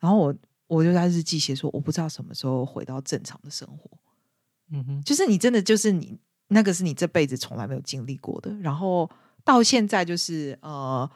[0.00, 0.34] 然后我
[0.66, 3.88] 我就在日记写说，我不知道什么时候回到正常的生活。
[4.72, 9.08] 嗯哼，就是你真的就是你那个是你这辈子从来没有经历过的，然后
[9.44, 11.08] 到现在就是呃，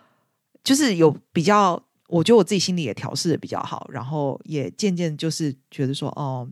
[0.63, 6.49] 就是有比较，我觉得我自己心里也调试的比较好，然后也渐渐就是觉得说，哦、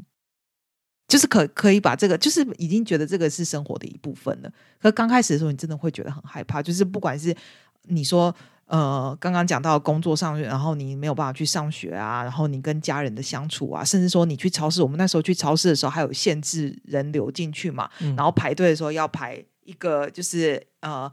[1.06, 4.52] 就是可可以把这个，就是已经觉得这个是生活的一部分了。
[4.80, 7.34] 可刚开始的时候，你真的会觉得很害怕，就是不管是
[7.84, 8.34] 你说
[8.66, 21.10] 呃，刚刚讲到工作上，然后你没有办法去上学啊，然后你跟家人的相处啊，甚至说你去超市，我们那时候去超市的时候还有限制人流进去嘛，嗯然后排队的时候要排一个就是呃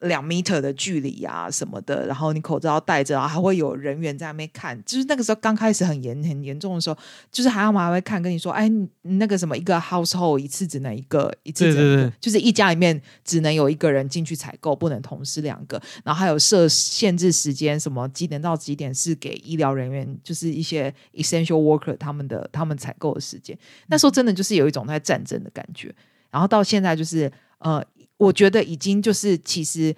[0.00, 6.96] 两 meter 的距离啊什么的，然后你口罩要戴着，然后还会有人员在那边看，就是那个时候刚开始很严很严重的时候，
[7.30, 8.70] 就是还要还会看跟你说，哎，
[9.02, 23.56] 那个什么一个 household 一次只能一个，一次对只能一个对对就是一家里面只能有一个人进去采购，不能同时两个，然后还有设限制时间，什么几点到几点是给医疗人员，就是一些 essential worker 他们的他们采购的时间。
[23.88, 25.94] 那时候真的就是有一种在战争的感觉，
[26.30, 27.84] 然后到现在就是呃，
[28.20, 29.96] 我觉得已经就是其实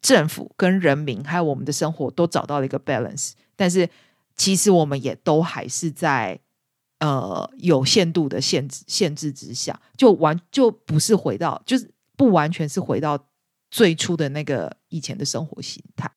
[0.00, 3.88] 政府跟人民还有我们的生活都找到了一个 balance，但是
[4.36, 6.38] 其实我们也都还是在
[6.98, 13.28] 呃有限度的限制限制之下，就完就不是回到就是不完全是回到
[13.70, 16.10] 最初的那个以前的生活形态。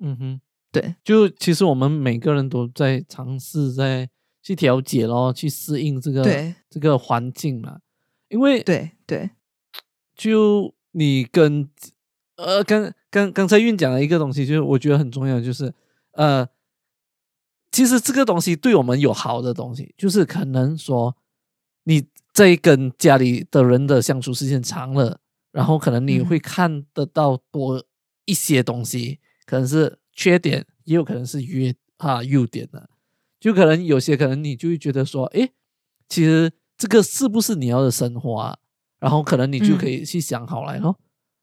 [0.00, 4.08] 嗯哼，对，就其实我们每个人都在尝试在
[4.42, 6.54] 去调节咯，去适应这个对。
[6.70, 7.80] 这个环境嘛。
[8.28, 9.30] 因为对对，
[10.18, 11.70] 就你跟
[12.36, 15.72] 呃刚刚刚才运讲了一个东西，就是我觉得很重要，就是
[16.12, 16.46] 呃，
[17.70, 21.16] 其实这个东西对我们有好的东西，就是可能说
[21.84, 25.20] 你在跟家里的人的相处时间长了，
[25.52, 27.84] 然后可能你会看得到多
[28.24, 32.90] 一些东西，可能是缺点，也有可能是约啊优点的，
[33.38, 35.52] 就可能有些可能你就会觉得说，诶，
[36.08, 38.58] 其实这个是不是你要的生活啊？
[39.00, 40.96] 然后可能你就可以去想好来咯。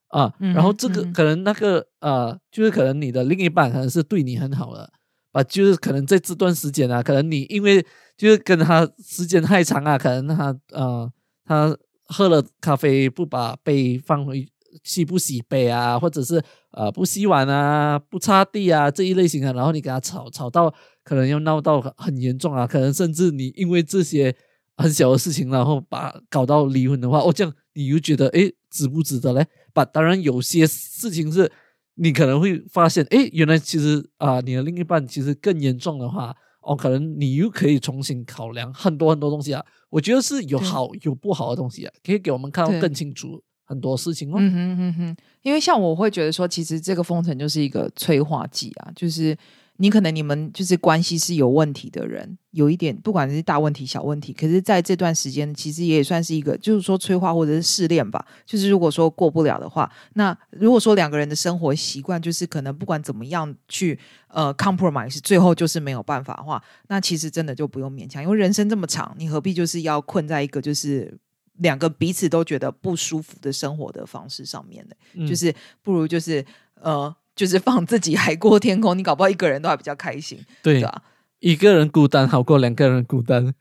[0.10, 4.90] 啊，嗯然后这个嗯可能那个呃，就是可能你的另一半可能是对你很好的，
[5.34, 11.12] 啊，就是可能在这段时间啊，可能你因为就是跟他时间太长啊，可能他呃
[11.44, 14.48] 他喝了咖啡不把杯放回
[14.84, 16.42] 去不洗杯啊，或者是
[16.72, 24.34] 呃不洗碗啊、不擦地啊这一类型啊，然后你给他吵吵到可能要闹到很很严重啊，可能甚至你因为这些
[24.78, 29.46] 很小的事情，然后把搞到离婚的话，哦，这样你又觉得诶值不值得嘞？
[29.74, 31.52] 把当然有些事情是
[31.96, 39.64] 你可能会发现，诶，原来其实啊、你的另一半其实更严重的话，哦，可能你又可以重新考量很多很多东西啊。
[39.90, 44.36] 我觉得是有好有不好的东西啊，可以给我们看到更清楚很多事情哦。
[44.38, 49.38] 嗯哼哼哼，因为像我会觉得说，其实这个封城就是一个催化剂啊，就是
[49.78, 58.26] 你可能你们就是关系是有问题的人，有一点不管是大问题小问题，可是在这段时间其实也算是一个就是说催化或者是试炼吧。
[58.46, 71.18] 就是如果说过不了的话，那如果说两个人的生活习惯就是可能不管怎么样去呃 compromise，最后就是没有办法的话，那其实真的就不用勉强，因为人生这么长，你何必就是要困在一个就是。
[71.60, 76.46] 两个彼此都觉得不舒服的生活的方式上面呢，嗯就是不如就是
[76.82, 81.04] 呃，就是放自己海阔天空，你搞不好一个人都还比较开心，对对吧、
[81.40, 83.54] 一个人孤单好过两个人孤单。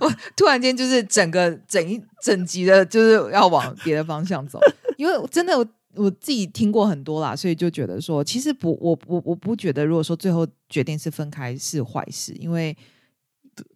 [0.00, 4.58] 我突然间就是整个整一整集的，就是要往别的方向走，
[4.96, 12.76] 因为真的我我自己听过很多啦，所以就觉得说，其实不，我我我不觉得，如果说最后决定是分开是坏事，因为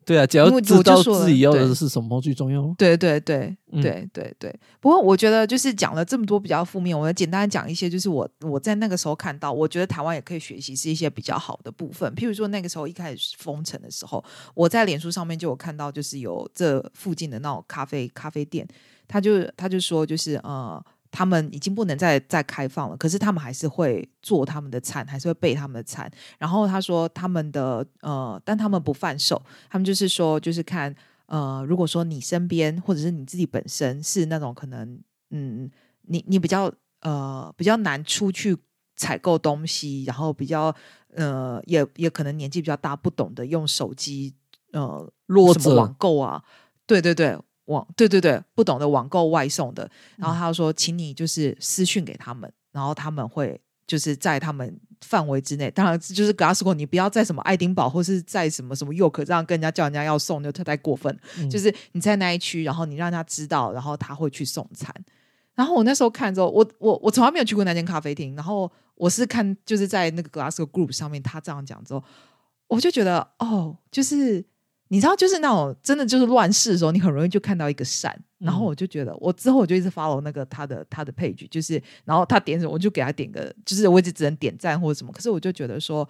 [0.04, 2.74] 对啊，只要知道自己要的是什么最重要哦。
[2.78, 4.54] 对对对嗯对对对。
[4.80, 12.10] 不过我觉得就是讲了这么多比较负面，我要简单地讲一些，就是我我在那个时候看到，我觉得台湾也可以学习是一些比较好的部分。
[12.14, 18.66] 譬如说那个时候一开始封城的时候，我在脸书上面就有看到，就是有这附近的那种咖啡咖啡店，
[19.06, 20.82] 他就他就说就是呃。
[21.10, 26.10] 他们已经不能再再开放了，可是他们还是会做他们的餐，还是会备他们的餐。
[26.38, 29.40] 然后他说他们的呃，但他们不贩售，
[29.70, 30.94] 他们就是说就是看
[31.26, 35.70] 呃，如果说你身边或者是你自己本身是那种可能，嗯，
[36.02, 38.56] 你你比较呃比较难出去
[38.96, 40.74] 采购东西，然后比较
[41.14, 44.34] 呃也也可能年纪比较大，不懂得用手机
[44.72, 45.10] 呃
[45.54, 46.42] 什么网购啊，
[46.86, 47.38] 对对对。
[47.66, 61.16] 网对对对，不懂得网购外送的，然后他就说，请你就是私讯给他们，然后他们会就是在他们范围之内，当然就是 Glasgow，你不要在什么爱丁堡或是在什么什么 York 这样跟人家叫人家要送，就特太过分。
[61.38, 64.92] 嗯就是你在那一区，然后你让他知道，然后他会去送餐。
[65.54, 72.04] 然后我那时候看之后，我我我从来没有去过那间咖啡厅，然后我是看就是在那个 Glasgow Group 上面他这样讲之后，
[72.68, 74.44] 我就觉得哦，就是
[74.88, 78.16] 你知道，就是那种真的就是乱世的时候，你很容易就看到一个善。
[78.38, 85.10] 然后嗯我就觉得，我之后我就一直 follow 那个他的他的 page，就是然后他点什么我就给他点个，就是我一直只能点赞或者什么。
[85.10, 86.06] 可是我就觉得说，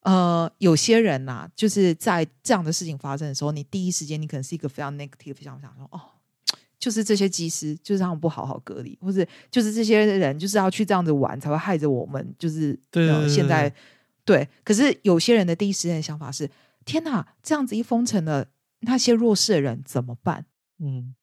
[0.00, 6.00] 呃，有些人呐、就是在这样的事情发生的时候，你第一时间你可能是一个非常 negative，非常想说，哦，
[6.80, 13.72] 就是这些技师，就是他们不好好隔离，或者就是这些人就是要去这样子玩，才会害着我们，就是对现在
[14.24, 14.48] 对。
[14.64, 16.50] 可是有些人的第一时间的想法是，
[16.84, 18.46] 天哪，这样子一封城了，
[18.80, 20.46] 那些弱势的人怎么办？
[20.78, 21.14] 嗯，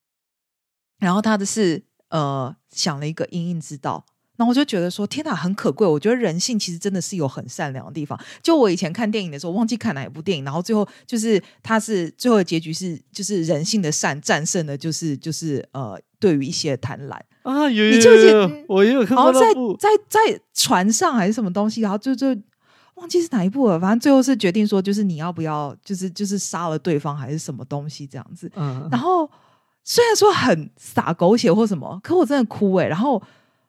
[1.00, 4.06] 然后他的是呃想了一个因应之道。
[4.38, 5.86] 那我就觉得说，天哪，很可贵。
[5.86, 8.18] 我觉得人性其实真的是有很善良的地方。
[8.42, 17.20] 就我以前看电影的时候，忘记看哪一部电影，然后最后就是他是最后的结局是，就是人性的善战胜了，就是就是呃，对于一些贪婪。
[17.42, 22.34] 啊，有有有我也有看然后在过，在在船上还是什么东西，然后就就
[23.00, 23.80] 忘记是哪一部了。
[23.80, 28.52] 反正最后是决定说，就是你要不要，就是就是杀了对方还是什么东西这样子。
[28.56, 29.30] 嗯，然后
[29.84, 33.22] 虽然说很洒狗血或什么，可我真的哭哎、然后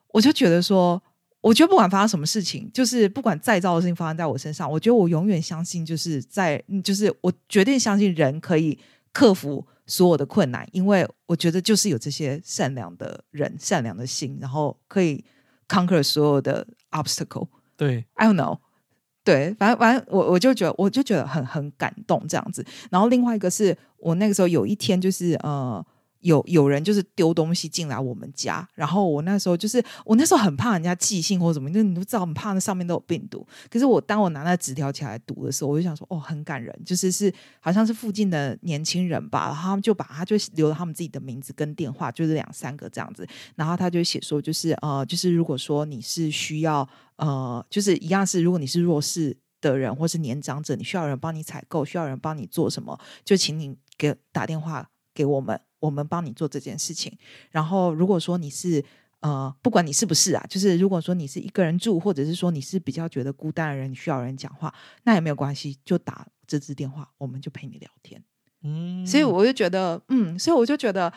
[0.09, 1.01] 我就觉得说，
[1.39, 8.77] 我觉得不管发生什么事情，就是不管再糟的事情发生在我身上，我觉得我永远相信，就是在嗯就是我决定相信人可以
[9.11, 15.23] 克服所有的困难，因为我觉得就是有这些善良的人、善良的心，然后可以
[15.67, 17.47] conquer 所有的 obstacle。
[17.75, 18.59] 对，I don't know。
[19.23, 22.65] 对，反正反正我我就觉得我就觉得很很感动这样子。
[22.89, 25.85] 然后另外一个是我那个时候有一天就是呃
[26.21, 33.45] 有有人就是丢东西进来我们家，然后我那时候就是我那时候很怕人家寄信或者什么，因为你都知道很怕那上面都有病毒。
[33.69, 43.27] 可是我当我拿那纸条起来读的时候，我就想说哦很感人，就是是好像是附近的年轻人吧，然后他们就把他就留了他们自己的名字跟电话，就是两三个这样子。
[43.55, 46.87] 然后他就写说就是呃就是如果说你是需要。
[47.17, 57.11] 呃，就是一样是，如果你是弱势的人或是年长者，你需要人帮你采购，需要人帮你做什么，就请你给打电话给我们，我们帮你做这件事情。
[57.49, 58.81] 然后，如果说你是
[59.19, 64.73] 呃，不管你是不是啊，就是如果说你是一个人住，或者是说你是比较觉得孤单的人，你需要人讲话，
[65.03, 68.23] 那也没有关系，就打这支电话，我们就陪你聊天。
[68.63, 71.11] 嗯，所以我就觉得，嗯，所以我就觉得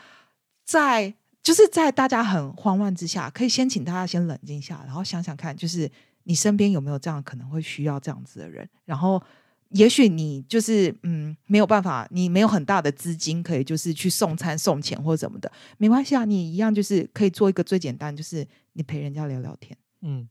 [0.65, 1.15] 在。
[1.45, 5.87] 就是在大家很慌乱之下，可以先请大家先冷静下，然后想想看，就是
[6.23, 8.67] 你身边有没有这样可能会需要这样子的人。
[8.87, 9.23] 然后，
[9.71, 19.77] 也许你就是嗯没有办法，你没有很大的资金可以就是去送餐送钱或者什么的，没关系啊，你一样就是可以做一个最简单，就是你陪人家聊聊天。
[20.03, 20.29] 嗯，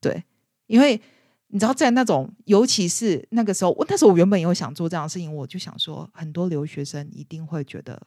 [0.00, 0.22] 对，
[0.66, 1.00] 因为
[1.48, 8.00] 你知道，在那种尤其是那个时候，我那时候我原本有想做这样的事情，我就想说，很多留学生一定会觉得。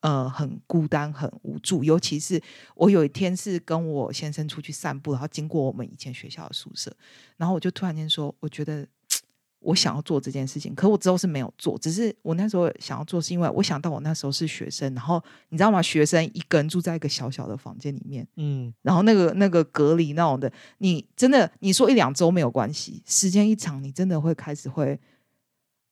[0.00, 1.82] 呃，很孤单，很无助。
[1.82, 2.38] 尤其是
[2.74, 6.94] 我有一天是跟我先生出去散步，然后经过我们以前学校的宿舍，
[7.38, 8.86] 然后我就突然间说，我觉得
[9.64, 11.78] 我想要做这件事情，可我之后是没有做。
[11.78, 15.80] 只是我那时候想要做，是因为我想到我那时候是学生，然后你知道吗？
[15.80, 25.00] 学生一个人住在一个小小的房间里面，嗯，然后那个那个隔离那种的，你真的你说一两周没有关系，时间一长，你真的会开始会。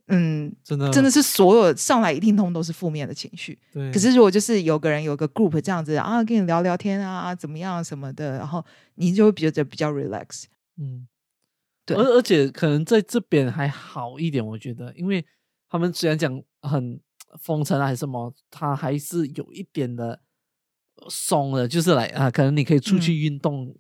[0.09, 3.57] 嗯，真的真的是所有上来一定通都是负面的情绪。
[3.73, 3.91] 对。
[3.93, 8.63] 可是如果就是有个人有个 group 这样子啊，跟你聊聊天啊，怎么样什么的，然后
[8.97, 10.45] 你就会觉得比较 relax。
[10.77, 11.07] 嗯，
[11.85, 11.97] 对。
[11.97, 15.25] 而而且可能在这边还好一点，我觉得，因为
[15.69, 17.01] 他们虽然讲很
[17.41, 20.21] 封城啊还是什么，他还是有一点的
[21.09, 23.75] 松的，就是来啊，可能你可以出去运动，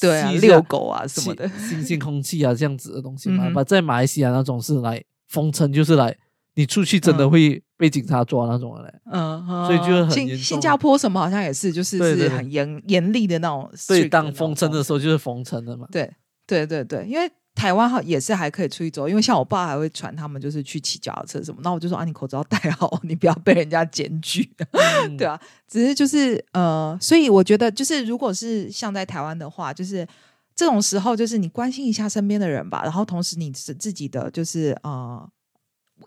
[0.00, 3.50] 对啊，遛狗啊什么的，新鲜空气啊这样子的东西嘛。
[3.50, 5.02] 把在马来西亚那种是来。
[5.28, 6.14] 封城就是来，
[6.56, 13.66] 你出去真的会被警察抓那种的嗯，所以就很新新加坡什么好像也是，就是是很严严厉的那种。
[13.88, 15.88] 对，当封城的时候就是封城的嘛。
[15.90, 16.12] 对
[16.52, 24.48] 对对对，因为台湾哈也是还可以出去走，因为像我爸还会传他们就是去骑脚踏车什么，那我就说啊，你口罩戴好， 你不要被人家检举。
[25.16, 30.06] 对啊，只是就是呃，所以我觉得就是如果是像在台湾的话，就是
[30.54, 35.28] 这种时候就是你关心一下身边的人吧，然后同时你是自己的就是呃。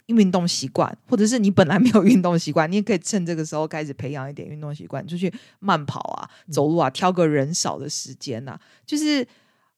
[0.07, 8.59] 运动习惯，或者是你本来没有运动习惯，你也可以趁这个时候开始培养一点运动习惯，出去慢跑啊、走路啊，挑个人少的时间呐。
[8.85, 9.25] 就是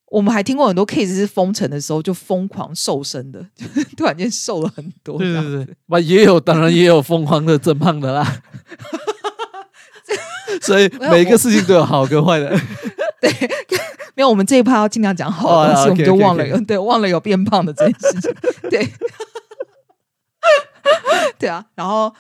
[0.10, 3.46] 我们还听过很多 case 是封城的时候就疯狂瘦身的，
[3.98, 5.18] 突然间瘦了很多。
[5.18, 8.42] 对对对，那也有，当然也有疯狂的增胖的啦。
[10.62, 12.50] 所以每一个事情都有好跟坏的。
[13.20, 13.30] 对，
[14.16, 18.34] 没有，我们这一趴要尽量讲好的东西，我们就忘了有对忘了有变胖的这件事情。
[18.70, 18.90] 对。
[21.38, 22.12] 对啊，然后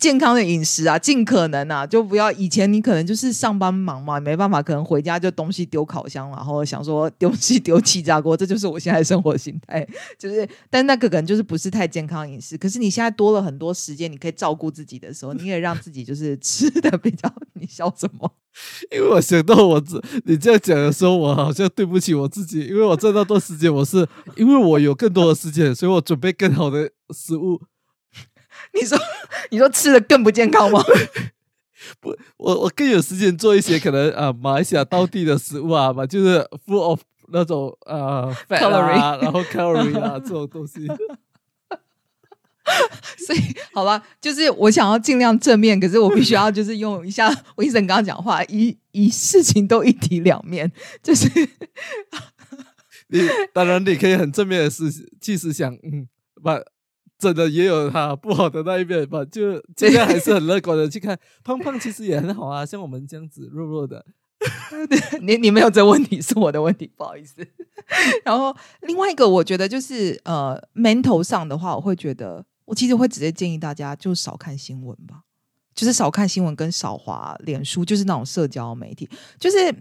[0.00, 9.86] 健康的饮食啊，尽可能啊，就不要以前你可能就是上班忙嘛，没办法，可能回家就东西丢烤箱，然后想说丢弃丢气炸锅， 这就是我现在生活心态。
[10.18, 12.56] 就是，但那个可能就是不是太健康饮食。
[12.56, 17.32] 可是你现在多了很多时间，你可以照顾自己的时候，你也让自己就是吃的比较。
[17.52, 18.32] 你笑什么？
[18.90, 27.60] 因为我想到我这你这样讲的时候，我好像对不起我自己，因为我在那段时间我是因为我有更多的时间，所以我准备更好的食物。
[28.74, 28.98] 你说，
[29.50, 30.82] 你说吃的更不健康吗？
[32.00, 37.00] 不，我我更有时间做一些可能啊，马来西亚当地的食物啊，嘛，就是 full of
[37.32, 40.86] 那种呃 calorie，然后 calorie 啊这种东西。
[43.26, 43.40] 所以，
[43.72, 50.70] 好吧，就是我想要尽量正面，可是我必须要 就是用一下我医生刚刚讲话，一一事情都一体两面，
[51.02, 51.28] 就是
[53.08, 53.20] 你
[53.52, 54.88] 当然你可以很正面的思
[55.20, 56.06] 即使想，嗯，
[56.42, 56.60] 把。
[57.22, 61.16] 真的也有他不好的那一面吧，就尽量还是很乐观的去看。
[61.44, 64.04] 胖胖其实也很好啊，像我们这样子弱弱的。
[65.22, 67.46] 你你没有这问题是我的问题，不好意思。
[68.26, 75.22] 然后另外一个，我觉得就是呃，mental 上的话，我会觉得我其实会直接建议大家就少看新闻吧，
[75.76, 79.08] 就是少看新闻跟少滑脸书，就是那种社交媒体，
[79.38, 79.72] 就是。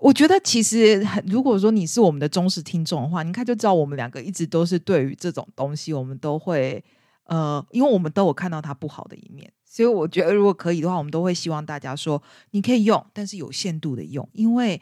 [0.00, 6.82] 我觉得其实，如果说你是我们的忠实听众的话，你看就知道我们两个一直都是对于这种东西，我们都会
[7.24, 12.22] 呃，因为我们都有看到它不好的一面，所以我觉得如果可以的话，我们都会希望大家说
[12.52, 14.80] 你可以用，但是有限度的用，因为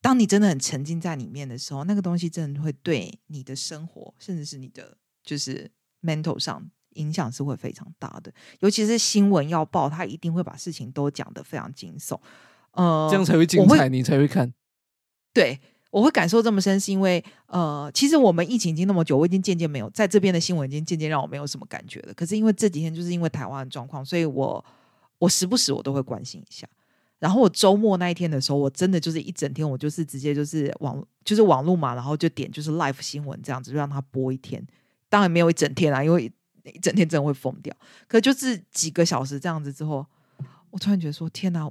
[0.00, 5.70] 当你真的很沉浸在里面的时候，那个东西真的会对你的生活，甚至是你的就是
[6.02, 8.32] mental 上影响是会非常大的。
[8.60, 12.18] 尤其是新闻要报，他一定会把事情都讲得非常惊悚，
[12.74, 14.52] 呃，这样才会精彩，你才会看。
[15.32, 15.58] 对，
[15.90, 22.14] 我会感受这么深，是因为呃，其实我们疫情已经那么久，我已经渐渐没有在这边的新闻已经渐渐让我没有什么感觉了。
[22.14, 24.64] 可是因为这几天就是因为台湾的状况，所以我
[25.18, 26.68] 我时不时我都会关心一下。
[27.20, 34.64] 然后我周末那一天的时候，我真的就是一整天，我就是直接就是网就是网络嘛，然后就点就是 live 新闻这样子，就让它播一天。
[35.08, 36.30] 当然没有一整天啦，因为
[36.64, 37.74] 一整天真的会疯掉。
[38.06, 40.04] 可就是几个小时这样子之后，
[40.70, 41.68] 我突然觉得说：天哪！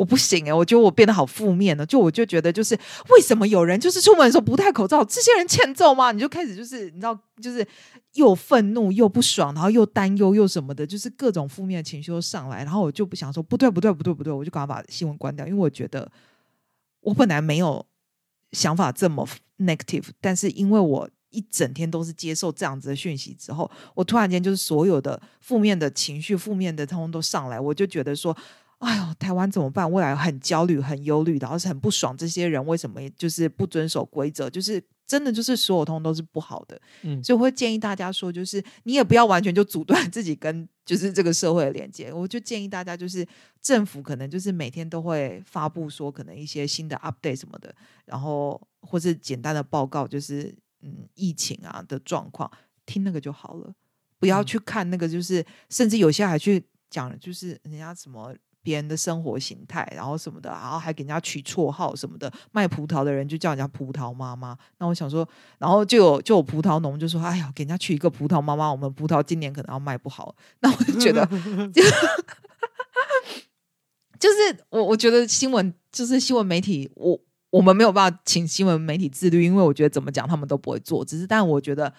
[0.00, 1.84] 我不行哎、我觉得我变得好负面了。
[1.84, 2.74] 就我就觉得，就是
[3.10, 6.10] 为什么有人就是出门的时候不戴口罩，这些人欠揍吗？
[6.10, 7.66] 你就开始就是你知道，就是
[8.14, 12.64] 又愤怒又不爽，然后又担忧又什么的，就是各种负面的情绪都上来。
[12.64, 16.10] 然后我就不想说不对不对不对不对，我就赶快把新闻关掉，因为我觉得
[17.02, 17.84] 我本来没有
[18.52, 19.28] 想法这么
[19.58, 28.34] negative，但是因为我一整天都是接受这样子的讯息之后，我突然间就是所有的负面的情绪、负面的通通都上来，我就觉得说。
[28.80, 29.90] 哎呦，台湾怎么办？
[29.90, 32.16] 未来很焦虑、很忧虑，然后是很不爽。
[32.16, 34.48] 这些人为什么就是不遵守规则？
[34.48, 36.80] 就是真的就是所有通都是不好的。
[37.02, 42.10] 嗯，所以我会建议大家说，就是你也不要完全就阻断自己跟就是这个社会的连接。
[42.10, 43.26] 我就建议大家，就是
[43.60, 47.74] 政府可能就是每天都会发布说可能一些新的 update 什么的，
[48.06, 52.50] 然后或是简单的报告，就是嗯疫情啊的状况，
[52.86, 53.70] 听那个就好了，
[54.18, 58.34] 不要嗯去看那个，就是甚至有些还去讲，就是人家什么。
[58.62, 64.56] 别人的生活形态，然后什么的，然后还给人家取绰号什么的，卖葡萄的人就叫人家葡萄妈妈。
[64.78, 65.26] 那我想说，
[65.58, 71.24] 然后就有就有葡萄农就说：“哎呀，给人家取一个葡萄妈妈，我们葡萄今年可能要卖不好。”那我就觉得，
[71.72, 71.82] 就
[74.18, 77.18] 就是我我觉得新闻就是新闻媒体，我
[77.50, 81.02] 我们没有办法请新闻媒体自律，因为我觉得怎么讲他们都不会做。
[81.04, 81.92] 只是，但我觉得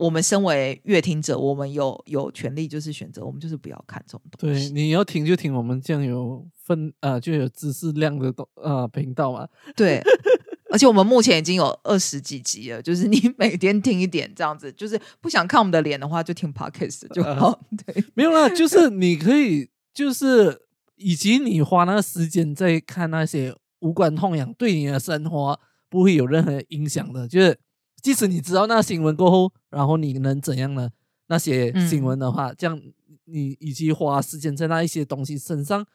[0.00, 4.72] 我们身为乐听者，我们有有权利就是选择，我们就是不要看这种东西对，西。
[4.72, 9.46] 你要听就听我们这样有分呃就有知识量的东呃频道嘛。
[9.76, 10.02] 对，
[10.72, 17.60] 而且我们目前已经有二十几集了，就是你每天听一点这样子，就是不想看我们的脸的话，就听 podcast 就好。
[17.84, 20.62] 对，没有啦，就是 你可以，就是
[20.96, 27.28] 以及你花那个时间在看那些无关痛痒，对你的生活不会有任何影响的。
[27.28, 27.58] 就是
[28.02, 30.90] 即使你知道那新闻过后，然后你能怎样呢？
[31.28, 32.80] 那些新闻的话，这样
[33.26, 35.86] 你以及花时间在那一些东西身上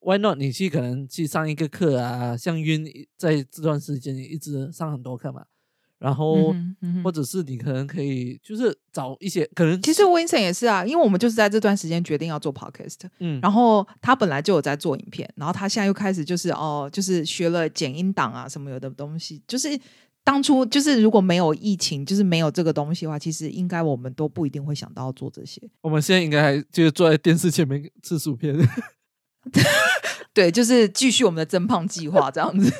[0.00, 0.38] ，Why not？
[0.38, 2.86] 你去可能去上一个课啊，像晕
[3.16, 5.44] 在这段时间一直上很多课嘛，
[5.98, 19.68] 然后、嗯嗯或者是你可能可以就是找一些可能其实 Vincent 也是啊，因为我们就是在这段时间决定要做 podcast，嗯，然后他本来就有在做影片，然后他现在又开始就是哦，就是学了剪音档啊什么有的东西，就是
[20.24, 25.60] 当初就是如果没有疫情，就是没有这个东西的话，其实应该我们都不一定会想到要做这些。
[25.82, 28.56] 我们现在应该还就是坐在电视前面吃薯片。
[30.32, 32.72] 对，就是继续我们的增胖计划这样子。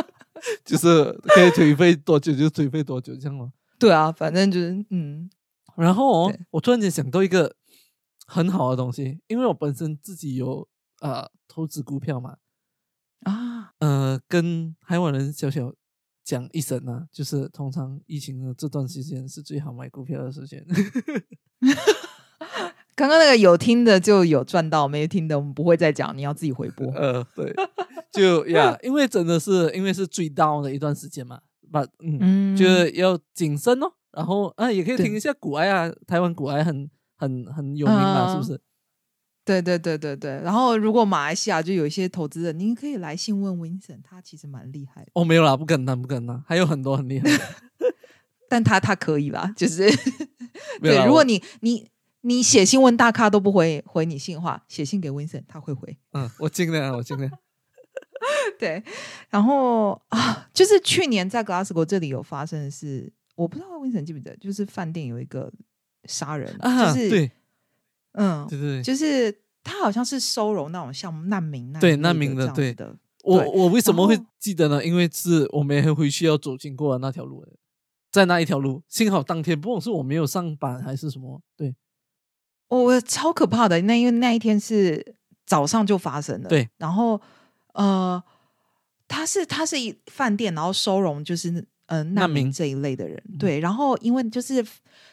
[0.64, 3.52] 就是可以颓废多久就颓废多久这样吗？
[3.78, 5.28] 对啊，反正就是嗯
[5.76, 7.54] 然后哦，我突然间想到一个
[8.26, 10.66] 很好的东西，因为我本身自己有
[11.00, 12.38] 呃投资股票嘛，
[13.24, 15.74] 啊，呃，跟台湾人小小
[16.26, 20.66] 讲一声啊，就是通常疫情的这段时间是最好买股票的时间。
[22.96, 26.90] 刚刚那个有听的就有赚到，没听的我们不会再讲，你要自己回播。
[26.98, 27.54] 呃，对，
[28.10, 33.92] 就呀，因为真的是因为是最 down 的一段时间嘛，把嗯，嗯就是要谨慎哦。
[34.10, 38.60] 然后啊，也可以对听一下古埃啊，台湾古埃很很很有名嘛，是不嗯是？
[39.46, 47.44] 对对对对对，然后如果马来西亚就有一些投资人，您可以来信问 Vincent，他其实蛮厉害的，哦，没有啦，不敢当，不敢当，还有很多很厉害的。
[48.50, 49.88] 但他他可以啦，就是
[50.82, 51.88] 对，如果你你
[52.22, 55.96] 你写信问大咖都不回回你信的话，写信给 Vincent 他会回。
[56.12, 57.30] 嗯，我尽量，我尽量。
[58.58, 58.82] 对，
[59.30, 65.52] 然后啊，就是去年在 Glasgow 这里有发生的事，我不知道 Vincent 记不记得，就是饭店有一个
[66.04, 67.30] 杀人，啊，就是对
[68.16, 74.84] 嗯，对对，就是他好像是收容那种像难民那对难民的对的我我为什么会记得呢？
[74.84, 77.52] 因为是我每天回去要走经过的那条路的，
[78.12, 81.74] 在那一条路，幸好当天不管是我没有上班还是什么，对
[82.68, 83.80] 哦我超可怕的。
[83.82, 87.20] 那因为那一天是早上就发生了，对，然后
[87.74, 88.22] 呃，
[89.08, 93.58] 他是他是一饭店，然后收容就是呃难难民民这一类的人，嗯对。
[93.60, 94.64] 然后因为就是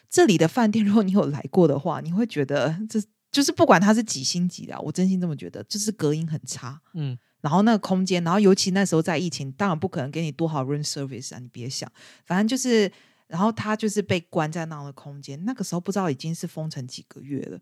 [0.08, 3.02] 这里的饭店， 如果你有来过的话，你会觉得这
[3.32, 6.80] 就是不管它是几星级的啊，我真心这么觉得，就是隔音很差。
[6.92, 11.86] 嗯然后那个空间，然后尤其那时候在疫情，当然不可能给你多好 room service 啊，你别想，
[12.24, 12.90] 反正就是，
[13.26, 17.60] 然后他就是被关在那样的空间，那个时候不知道已经是封城几个月了。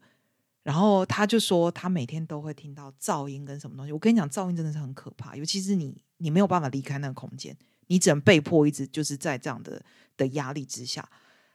[0.63, 3.91] 然后他就说，他每天都会听到噪音跟什么东西。
[3.91, 7.57] 我跟你讲，噪音真的是很可怕，尤其是你你没有办法离开那个空间，
[7.87, 9.83] 你只能被迫一直就是在这样的
[10.17, 11.09] 的压力之下。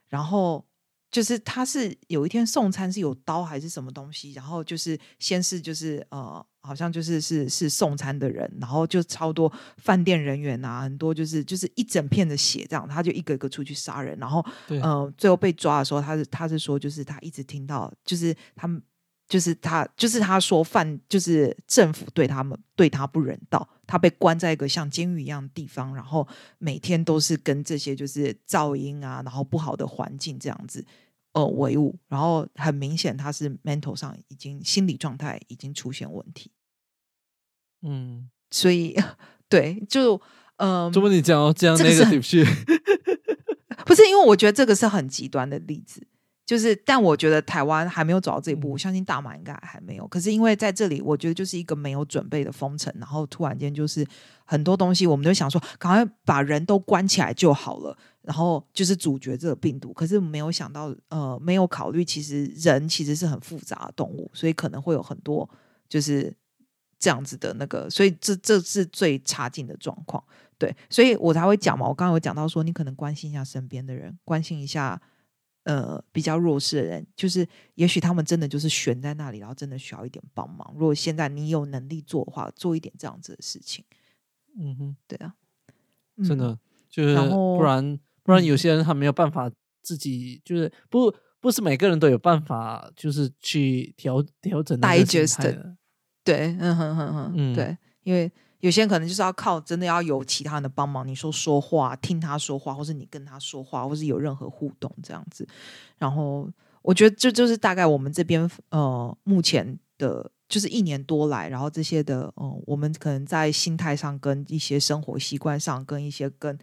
[0.07, 0.65] 然后
[1.11, 18.81] 就是他是有一天送餐是有刀还是什么东西，然后就是先是就是呃，好像就是是是送餐的人，然后就超多饭店人员啊，很多就是就是一整片的血这样，他就一个一个出去杀人，然后对呃，最后被抓的时候，他是他是说，就是他一直听到，就是他们，
[19.27, 26.25] 就是他，就是他说犯，就是政府对他们对他不人道，他被关在一个像监狱一样的地方，然后
[26.59, 30.85] 每天都是跟这些就是噪音啊，然后不好的环境这样子
[31.33, 36.51] 呃为伍，然后很明显他是 mental 上已经心理状态已经出现问题，
[37.81, 38.95] 嗯，所以
[39.49, 40.21] 对，就
[40.55, 42.05] 嗯，怎么你讲到这样那个
[43.85, 46.07] 不是因为我觉得这个是很极端的例子，
[46.47, 50.07] 就是但我觉得台湾还没有走到这一步，我相信大马应该还没有。
[50.07, 54.07] 可是因为在这里，我觉得就是一个没有准备的封城，然后突然间就是
[54.45, 59.91] 很多东西，我们就想说赶快把人都关起来就好了，然后就是阻绝这个病毒。
[59.91, 65.47] 可是没有想到，呃，没有考虑其实人其实是很复杂的动物，所以可能会有很多
[65.89, 66.33] 就是
[66.97, 70.23] 这样子的那个，所以这这是最差劲的状况。
[70.57, 71.85] 对，所以我才会讲嘛。
[71.85, 74.99] 我刚刚有讲到说，你可能关心一下身边的人，关心一下
[75.67, 77.45] 呃比较弱势的人，就是
[77.75, 80.73] 也许他们真的就是悬在那里，然后真的需要一点帮忙。
[80.73, 83.83] 如果现在你有能力做的话，做一点这样子的事情，
[84.57, 85.35] 嗯哼，对啊，
[86.23, 86.57] 真嗯的
[86.89, 87.15] 就是
[87.55, 88.57] 不然不然有嗯。
[88.57, 89.51] 些人他没有办法
[89.81, 95.75] 自己就是不不是每个人都有办法就是去调调整 Digest
[96.23, 97.53] 对，嗯哼哼哼，嗯。
[97.53, 105.47] 对，因为有些人可能就是要靠真的要有其他人的帮忙，你说说话，听他说话，或是你跟他说话，或是有任何互动这样子。
[105.97, 106.49] 然后
[106.81, 116.57] 我觉得这就是大概我们这边呃目前的，就是一年多来，然后这些的呃，我们可能在心态上跟一些生活习惯上，跟一些跟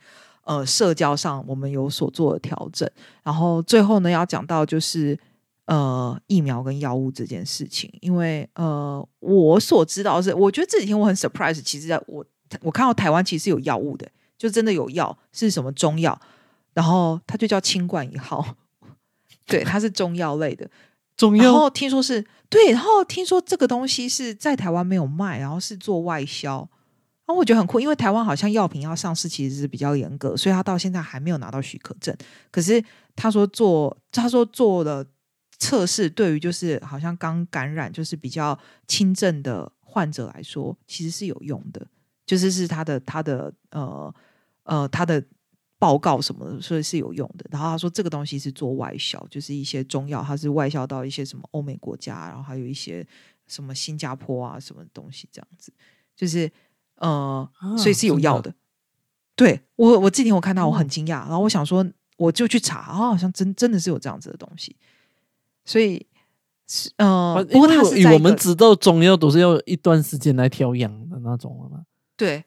[0.44, 2.90] 呃社交上，我们有所做的调整。
[3.22, 5.18] 然后最后呢，要讲到就是
[5.66, 12.24] 呃疫苗跟药物这件事情，因为呃我所知道的是，我觉得这几天我很 surprise，其实在我
[12.60, 16.20] 我看到台湾其实有药物的，就真的有药是什么中药，
[16.72, 18.56] 然后它就叫清冠一号，
[19.46, 20.68] 对，它是中药类的，
[21.16, 26.68] 中药，然后听说是对，然后听说这个东西是在台湾没有卖，然后是做外销。
[27.26, 32.14] 然后我觉得很酷，因为台湾好像药品要上市其实是比较严格，所以他到现在还没有拿到许可证。
[32.50, 32.84] 可是
[33.16, 35.02] 他说做，他说做了
[35.58, 41.86] 测试，对于就是好像刚感染就是比较轻症的患者来说，其实是有用的，
[42.26, 44.14] 就是是他的他的呃
[44.64, 45.24] 呃他的
[45.78, 47.46] 报告什么的，所以是有用的。
[47.50, 53.06] 然后他说这个东西是做外销，就是一些中药，它是外销到一些什么欧美国家，然后还有一些
[53.46, 55.72] 什么新加坡啊什么东西这样子，
[56.16, 56.50] 就是
[56.96, 58.54] 呃，啊所以是有药的。
[59.36, 61.84] 对我，我这几天我看到我很哦惊讶，然后我想说，
[62.16, 64.76] 我就去查，啊，好像真真的是有这样子的东西，
[65.64, 66.06] 所以
[66.66, 71.84] 是呃，不过因为我们知道中药都是要一段时间来调养的那种了嘛。
[72.16, 72.44] 对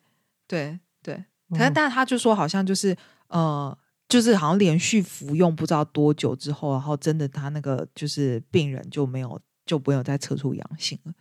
[0.48, 1.16] 对对，
[1.50, 2.96] 可嗯是但他就说好像就是
[3.28, 11.14] 呃，就是好像连续服用不知道多久之后，然后真的他那个就是病人就没有就没有再测出阳性了。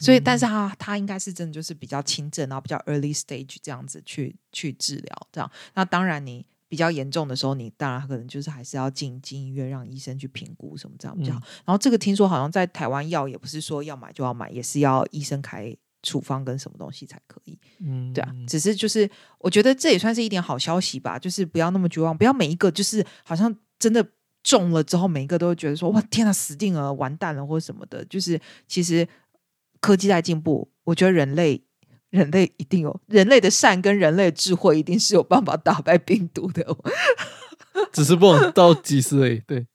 [0.00, 5.50] 所以，但是嗯他他应该是真的就是比较轻症，然后比较 early stage 这样子去去治疗，这样。
[5.74, 11.40] 那当然，你比较严重的时候，你当然可能就是还是要进进医院让医生去评估什么这样比较好。
[11.40, 17.58] 嗯然后这个听说好像在台湾药也不是说要买就要买，也是要医生开处方跟什么东西才可以。
[17.80, 19.08] 嗯，对啊，只是就是
[19.38, 24.06] 我觉得这也算是一点好消息吧，就是不要那么绝望，不要每一个就是好像真的
[24.42, 28.04] 中了之后，每一个都会觉得说哇天呐死定了，完蛋了或者什么的。
[28.04, 29.06] 就是其实
[29.80, 31.62] 科技在进步，我觉得人类
[32.10, 36.64] 人类一定有人类的善跟人类的智慧，一定是有办法打败病毒的。
[37.92, 39.40] 只是不能到几时而已。
[39.46, 39.66] 对，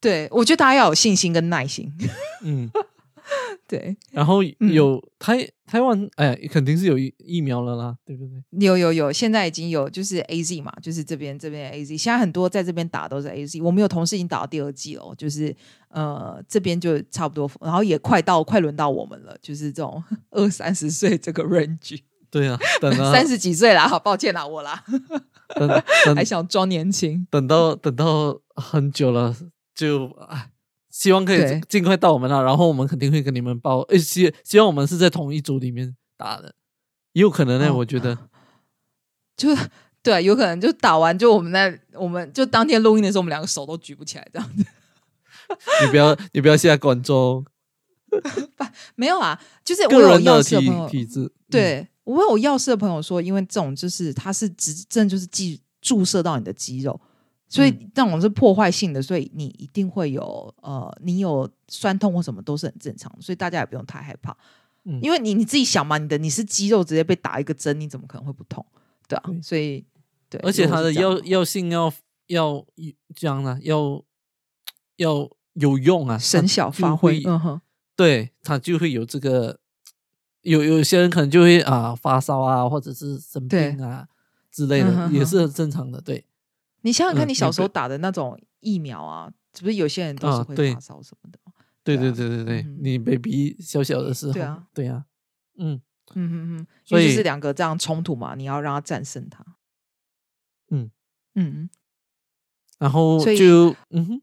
[0.00, 1.92] 对我觉得大家要有信心跟耐心。
[2.42, 2.70] 嗯，
[3.70, 8.66] 对， 然后嗯有台台湾，哎，肯定是有疫疫苗了啦，对不对？
[8.66, 13.62] 有有有，现在已经有就是 A Z 嘛，就是这边这边 A Z，现在很多在这边打都是 A Z。
[13.62, 15.54] 我们有同事已经打到第二季了，就是
[15.90, 24.82] 呃这边就差不多，然后也快到快轮到我们了，就是这种 二三十岁这个 range，对啊，等啊， 三十几岁啦，好抱歉啦，我啦，
[25.54, 25.68] 等
[26.04, 27.24] 等还想装年轻。
[27.30, 29.36] 等到等到很久了，
[29.76, 30.50] 就哎，
[31.00, 33.78] 希望可以尽快到我们那，然后我们肯定会跟你们报。
[33.84, 36.54] 诶，希希望我们是在同一组里面打的。
[37.14, 38.18] 也有可能呢，哦我觉得。
[39.34, 39.48] 就
[40.02, 44.62] 对，有可能就打完就我们在我们就当天录音的时候，我们两个手都举不起来这样子。
[45.82, 47.46] 你不要，你不要下观众，
[48.94, 51.20] 没有啊，就是我个有药人的体体质。
[51.20, 57.00] 嗯，对我有药师的朋友说，因为这种就是它是直真的就是寄注射到你的肌肉，
[57.50, 60.22] 所以这种是破坏性的，所以你一定会有
[60.62, 64.34] 呃，你有酸痛或什么都是很正常的，所以大家也不用太害怕，
[64.84, 65.00] 嗯。
[65.02, 68.64] 因为你你自己想嘛，你的你是肌肉直接被打一个针，你怎么可能会不痛？
[69.08, 69.84] 对啊，所以
[70.28, 71.92] 对，而且它的药药性要
[72.28, 72.64] 要
[73.16, 74.00] 这样呢，要
[74.96, 77.60] 要有用啊，它生效发挥，嗯哼，
[77.96, 79.58] 对，它就会有这个，
[80.42, 84.06] 有有些人可能就会啊发烧啊，或者是生病啊
[84.52, 85.14] 之类的，嗯哼哼。
[85.14, 86.00] 也是很正常的。
[86.00, 86.24] 对，
[86.82, 91.38] 你想想看，嗯你小时候打的那种疫苗啊，是不是有些人都是会发烧什么的？
[91.82, 95.04] 对对啊对对对你 baby 小小的时候，对啊，对啊，
[95.58, 95.80] 嗯。
[96.16, 99.44] 嗯嗯嗯，所以就是两个这样冲突嘛，你要让他战胜他。
[100.70, 100.90] 嗯。
[101.36, 101.70] 嗯，
[102.80, 104.22] 然后就嗯哼，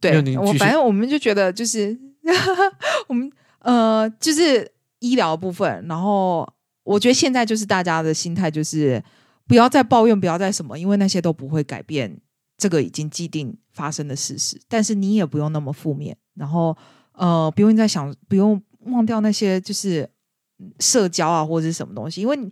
[0.00, 1.96] 对我反正我们就觉得就是
[3.06, 3.30] 我们
[3.60, 4.68] 呃，就是
[4.98, 9.00] 医疗部分，然后我觉得现在就是大家的心态就是
[9.48, 12.20] 不要再抱怨，不要再什么，因为那些都不会改变
[12.56, 14.60] 这个已经既定发生的事实。
[14.68, 16.76] 但是你也不用那么负面，然后
[17.12, 20.08] 呃，不用再想，不用忘掉那些就是
[20.78, 22.50] 社交啊或者是什么东西，因为你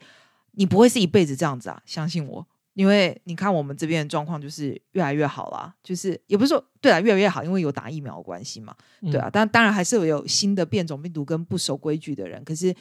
[0.53, 2.45] 你不会是一辈子这样子啊，相信我。
[2.75, 8.77] 因为你看我们这边的状况就是越来越好啦，就是也不是说对啊越来越好，因为有打疫苗的关系嘛，
[9.11, 12.75] 对啊，但当然还是有新的变种病毒跟不守规矩的人，可是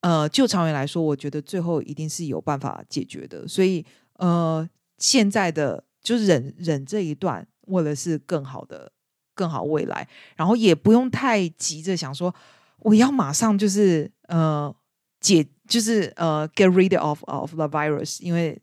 [0.00, 3.46] 呃，就长远来说，我觉得最后一定是有办法解决的。
[3.48, 3.84] 所以
[4.14, 4.68] 呃，
[4.98, 8.92] 现在的就是忍忍这一段，为了是更好的
[9.34, 12.34] 更好未来，然后也不用太急着想说
[12.78, 14.74] 我要马上就是呃
[15.20, 18.60] 解，就是呃 get rid of of the virus，因为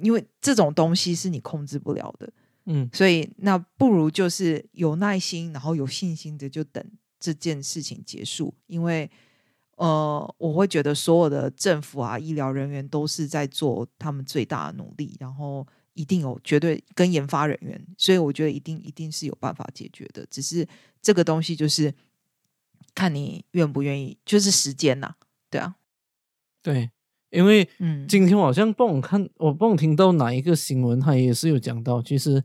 [0.00, 2.32] 因为这种东西是你控制不了的。
[2.66, 6.84] 嗯所以那不如就是有耐心，然后有信心的就等
[7.18, 9.10] 这件事情结束，因为
[9.82, 20.64] 呃，我会觉得所有的政府啊、医疗人员都是在做他们最大的努力，然后一定有绝对跟研发人员，所以我觉得一定一定是有办法解决的，只是
[21.00, 21.92] 这个东西就是
[22.94, 25.16] 看你愿不愿意，就是时间呐、
[25.50, 25.74] 对啊，
[26.62, 26.92] 对，
[27.30, 32.44] 因为嗯，今天我好像帮我看，我帮我听到哪一个新闻，他也是有讲到，其实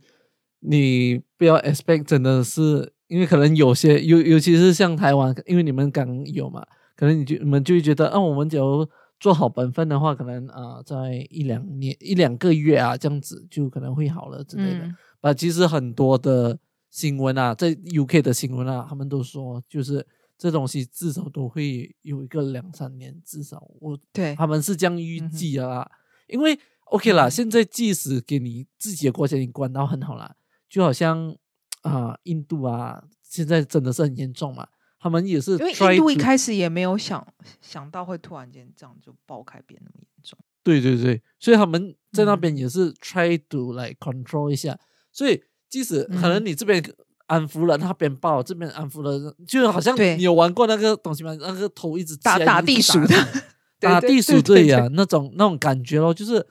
[0.61, 6.65] 你不要 expect 真的是，因为可能有些尤尤其是像台湾，因为你们刚有嘛，
[6.97, 8.85] 可能你就你们就会觉得，啊，我们只要
[9.19, 14.79] 做好本分的话，可能啊、在一两年一两个月啊这样子就可能会好了之类的。
[14.79, 20.05] 嗯啊，其实很多的新闻啊，在 UK 的新闻啊，他们都说，就是
[20.37, 25.89] 这东西至少都会有一个两三年，至少我对，他们是这样预计的啦。
[26.27, 26.57] 因为
[26.91, 30.35] OK 啦，嗯现在即使给你自己的国家你管到很好啦，
[30.69, 31.35] 就好像
[31.81, 34.67] 啊、印度啊，现在真的是很严重嘛，
[34.99, 37.25] 他们也是因为印度一开始也没有想
[37.61, 40.37] 想到会突然间这样就爆开变那么严重。
[40.63, 42.41] 对对对，所以他们在那嗯。
[42.41, 44.77] 边也是 try to 来 control 一下，
[45.11, 46.45] 所以即使可能嗯。
[46.47, 46.83] 你这边
[47.27, 51.35] 安抚了，那边爆，这边安抚了，就好像你有玩过那个东西吗？
[51.39, 53.15] 那个头一直打打地鼠的。
[53.79, 56.45] 打地鼠对呀、对那种那种感觉咯，就是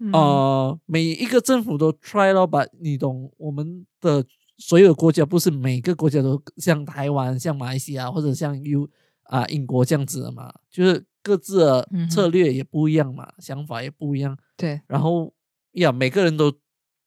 [0.00, 0.10] 嗯。
[0.12, 4.24] 呃，每一个政府都 try 咯，把你懂我们的
[4.56, 8.88] 所有国家不是每个国家都像台湾、像马来西亚或者像 U
[9.24, 15.32] 啊、英国这样子的嘛，就是各自的策略也不一样嘛，想法也不一样，对，然后
[15.72, 16.52] 呀，每个人都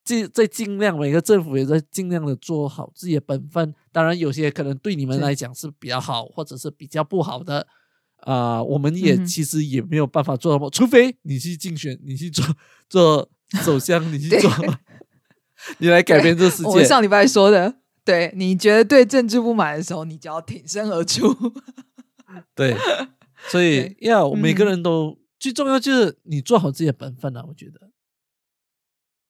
[0.04, 3.74] 尽在尽量，每个政府也在尽量的做好自己的本分。
[3.92, 7.68] 当然，有些可能对你们来讲是比较好，或者是比较不好的。
[8.22, 12.44] 啊、我们也其实也没有办法做到么，除非你去竞选，你去做
[12.90, 13.30] 做
[13.64, 14.50] 首相，你去做，
[15.80, 16.70] 你来改变这世界。
[16.70, 21.36] 我上礼拜说的，对你觉得对政治不满的时候，你就要挺身而出。
[22.54, 22.76] 对，
[23.50, 27.90] 所以对要每个嗯人都最重要就是你做好自己的本分啊，我觉得。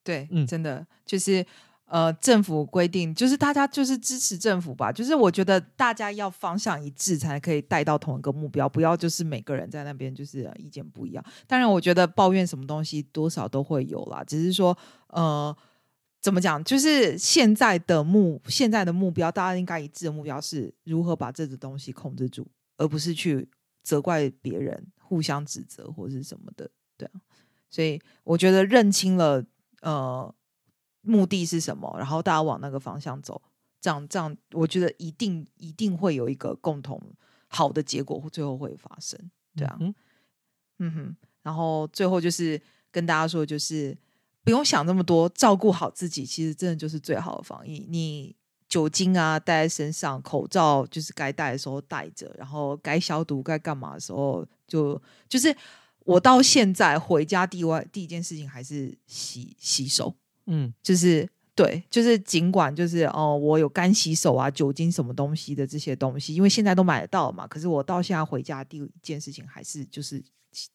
[0.03, 1.45] 对，嗯真的就是
[1.85, 4.91] 呃，政府规定，就是大家就是支持政府吧。
[4.91, 11.23] 就是我觉得大家要方向一致，才可以带到同一个目标，不要就是每个人在那边就是呃意见不一样。
[11.45, 14.77] 当然，我觉得抱怨什么东西多少都会有啦，只是说
[15.09, 15.55] 呃。
[16.27, 16.61] 怎么讲？
[16.65, 23.47] 就是现在的目现在的目标，大家应该一致的目标是如何把这个东西控制住，而不是去
[23.81, 26.69] 责怪别人、互相指责或是什么的。
[26.97, 27.21] 对啊，
[27.69, 29.41] 所以我觉得认清了
[29.79, 30.35] 呃
[30.99, 33.41] 目的是什么，然后大家往那个方向走，
[33.79, 37.01] 这样这样，我觉得一定一定会有一个共同
[37.47, 39.17] 好的结果，最后会发生。
[39.55, 39.95] 对啊，嗯
[40.79, 42.61] 嗯哼，然后最后就是
[42.91, 43.97] 跟大家说，就是
[44.47, 47.85] 不用想那么多，照顾好自己，其实真的就是最好的防疫。
[47.89, 48.33] 你
[48.69, 55.53] 酒精啊带在身上，口罩就是该戴的时候戴着，然后该消毒该干嘛的时候就就是
[56.05, 67.45] 我到现在回家第外第一件事情还是洗洗手，嗯就是对，就是尽管就是哦，我有干洗手啊、酒精什么东西的这些东西，因为现在都买得到嘛。
[67.45, 70.23] 可是我到现在回家第一件事情还是就是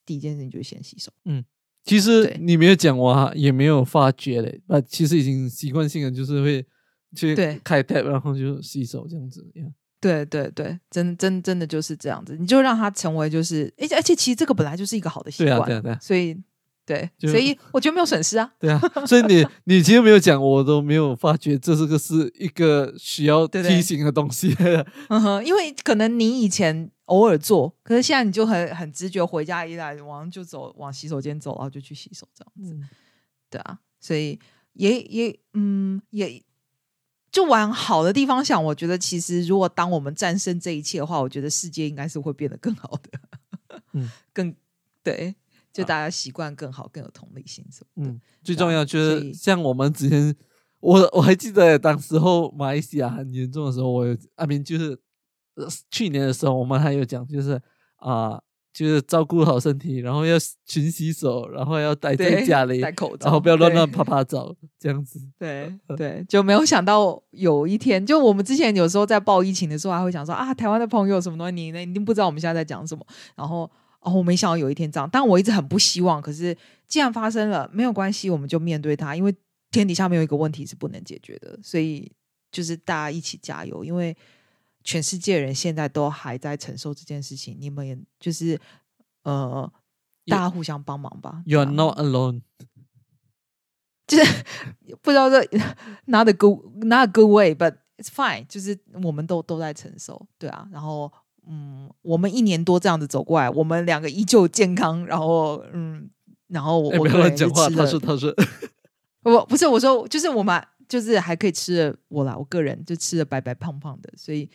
[0.05, 1.11] 第一件事情就是先洗手。
[1.85, 4.61] 其实你没有讲，我也没有发觉嘞。
[4.69, 6.65] 那其实已经习惯性的就是会
[7.17, 9.65] 去对开 tap，然后就洗手这样子呀。
[10.01, 16.37] 对对对，真真真的就是这样子，你就让它成为就是，而且而且其实这个本来就是一个好的习对啊惯，对啊对啊所以
[16.85, 18.53] 对，所以我觉得没有损失啊。
[18.59, 24.53] 对啊，所以你你其实没有讲，我都没有发觉这是个是一个需要提醒的东西。
[25.09, 32.75] 嗯哼，因为可能你以前偶尔做，可是现在你就很很直觉，回家一来往上就走往洗手间走，然后就去洗手这样子。
[32.75, 32.89] 嗯
[33.51, 34.41] 对啊，所以
[34.73, 36.43] 也也嗯也
[37.31, 43.21] 就往好的地方想，我觉得其实如果当我们战胜这一切的话，我觉得世界应该是会变得更好的，
[43.93, 44.55] 嗯， 更
[45.03, 45.35] 对，
[45.71, 48.11] 就啊大家习惯更好，更有同理心什么的。
[48.11, 50.35] 嗯，最重要就是像我们之前，
[50.81, 54.99] 我我还记得当时候马来西亚很严重的时候，我有那边就是、呃
[55.91, 57.61] 去年的时候，我们还有讲就是
[57.97, 58.41] 啊、
[58.73, 65.21] 就是照顾好身体，然后要勤洗手，然后要待在家里，戴口罩，然后不要乱对乱啪啪照，这样子。
[65.39, 73.07] 对 对，就没有想到有一天，就我们之前有时候在报疫情的时候，还会想说啊，台湾的朋友什么东西，你呢一定不知道我们现在在讲什么。
[73.37, 76.21] 然后哦，我没想到有一天这样，但我一直很不希望。
[76.21, 76.57] 可是
[76.89, 79.33] 既然发生了，没有关系，我们就面对它，因为
[79.71, 82.11] 天底下没有一个问题是不能解决的，所以
[82.51, 84.17] 就是大家一起加油，因为
[84.85, 88.59] 全世界人现在都还在承受这件事情，你们也就是
[89.23, 89.71] 呃，
[90.27, 91.43] 大家互相帮忙吧。
[91.47, 92.43] You are not alone。
[94.05, 94.45] 就是
[95.01, 95.41] 不知道这
[96.07, 101.11] not a good not a good way，but it's fine，就是我们都都在承受，对啊，然后
[101.47, 106.11] 嗯，我们一年多这样子走过来，我们两个依旧健康，然后嗯，
[106.49, 107.69] 然后我哎，不要我个人乱讲话。
[107.69, 108.35] 是吃了他说，他说，
[109.23, 114.51] 我不是我说，就是我们就是还可以吃的，我啦，我个人就吃的白白胖胖的，所以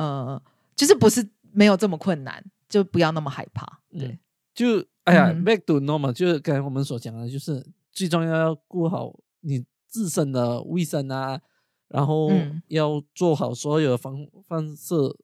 [0.00, 0.42] 呃，
[0.74, 4.18] 就是不是没有这么困难，就不要那么害怕，对，嗯
[4.54, 5.44] 就哎呀、嗯。
[5.44, 11.40] b a c k to normal，就是刚才我们所讲的，就是最重要要顾好你自身的卫生啊，
[11.88, 12.62] 然后嗯。
[12.68, 15.16] 要做好所有的防放射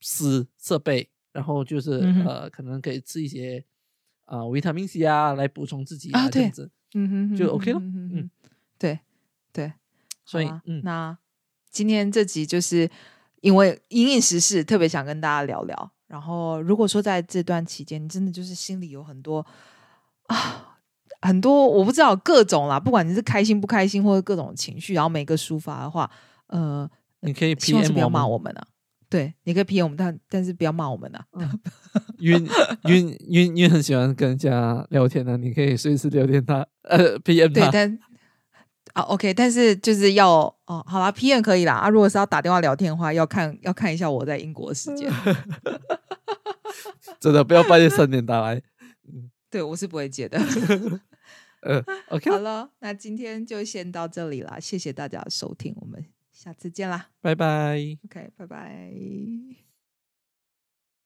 [0.00, 3.62] 施设备，然后就是、嗯呃，可能可以吃一些
[4.24, 6.32] 啊、维他命 C 啊来补充自己啊对。
[6.32, 6.70] 这样子。
[6.94, 8.30] 嗯哼哼，就 OK 咯哼哼嗯
[8.78, 8.98] 对
[9.52, 9.72] 对，
[10.24, 10.48] 所以
[10.82, 11.18] 那
[11.70, 12.90] 今天这集就是
[13.40, 15.90] 因为因应时事，特别想跟大家聊聊。
[16.06, 19.44] 然后，如果说在这段期间，你真的就是心里有很多
[20.28, 20.78] 啊，
[21.20, 26.10] 很多我不知道各种啦，不管你是开心不开心，或者各种情绪，然后每个抒发的话，
[26.46, 26.88] 呃，
[27.20, 28.66] 你可以希望是 PM 不要，骂我们啊。
[29.10, 31.24] 对，你可以 PM 我们，但但是不要骂我们啊。
[32.18, 32.38] 因为
[32.84, 37.70] 因为因为很喜欢跟人家聊天的，你可以随时聊天他，呃，PM 对，他。
[37.70, 37.98] 但
[38.98, 40.28] 啊，OK，但是就是要
[40.66, 41.74] 哦，好啦 p m 可以啦。
[41.74, 45.08] 啊，如果是要打电话聊天的话，要看要看一下我在英国的时间。
[47.20, 48.60] 真的不要半夜三点打来。
[49.50, 50.38] 对我是不会接的。
[51.62, 57.08] 呃，OK，好了，那今天就先到这里啦，谢谢大家收听，我们下次见啦。
[57.20, 57.78] 拜拜。
[58.04, 59.67] OK，拜拜。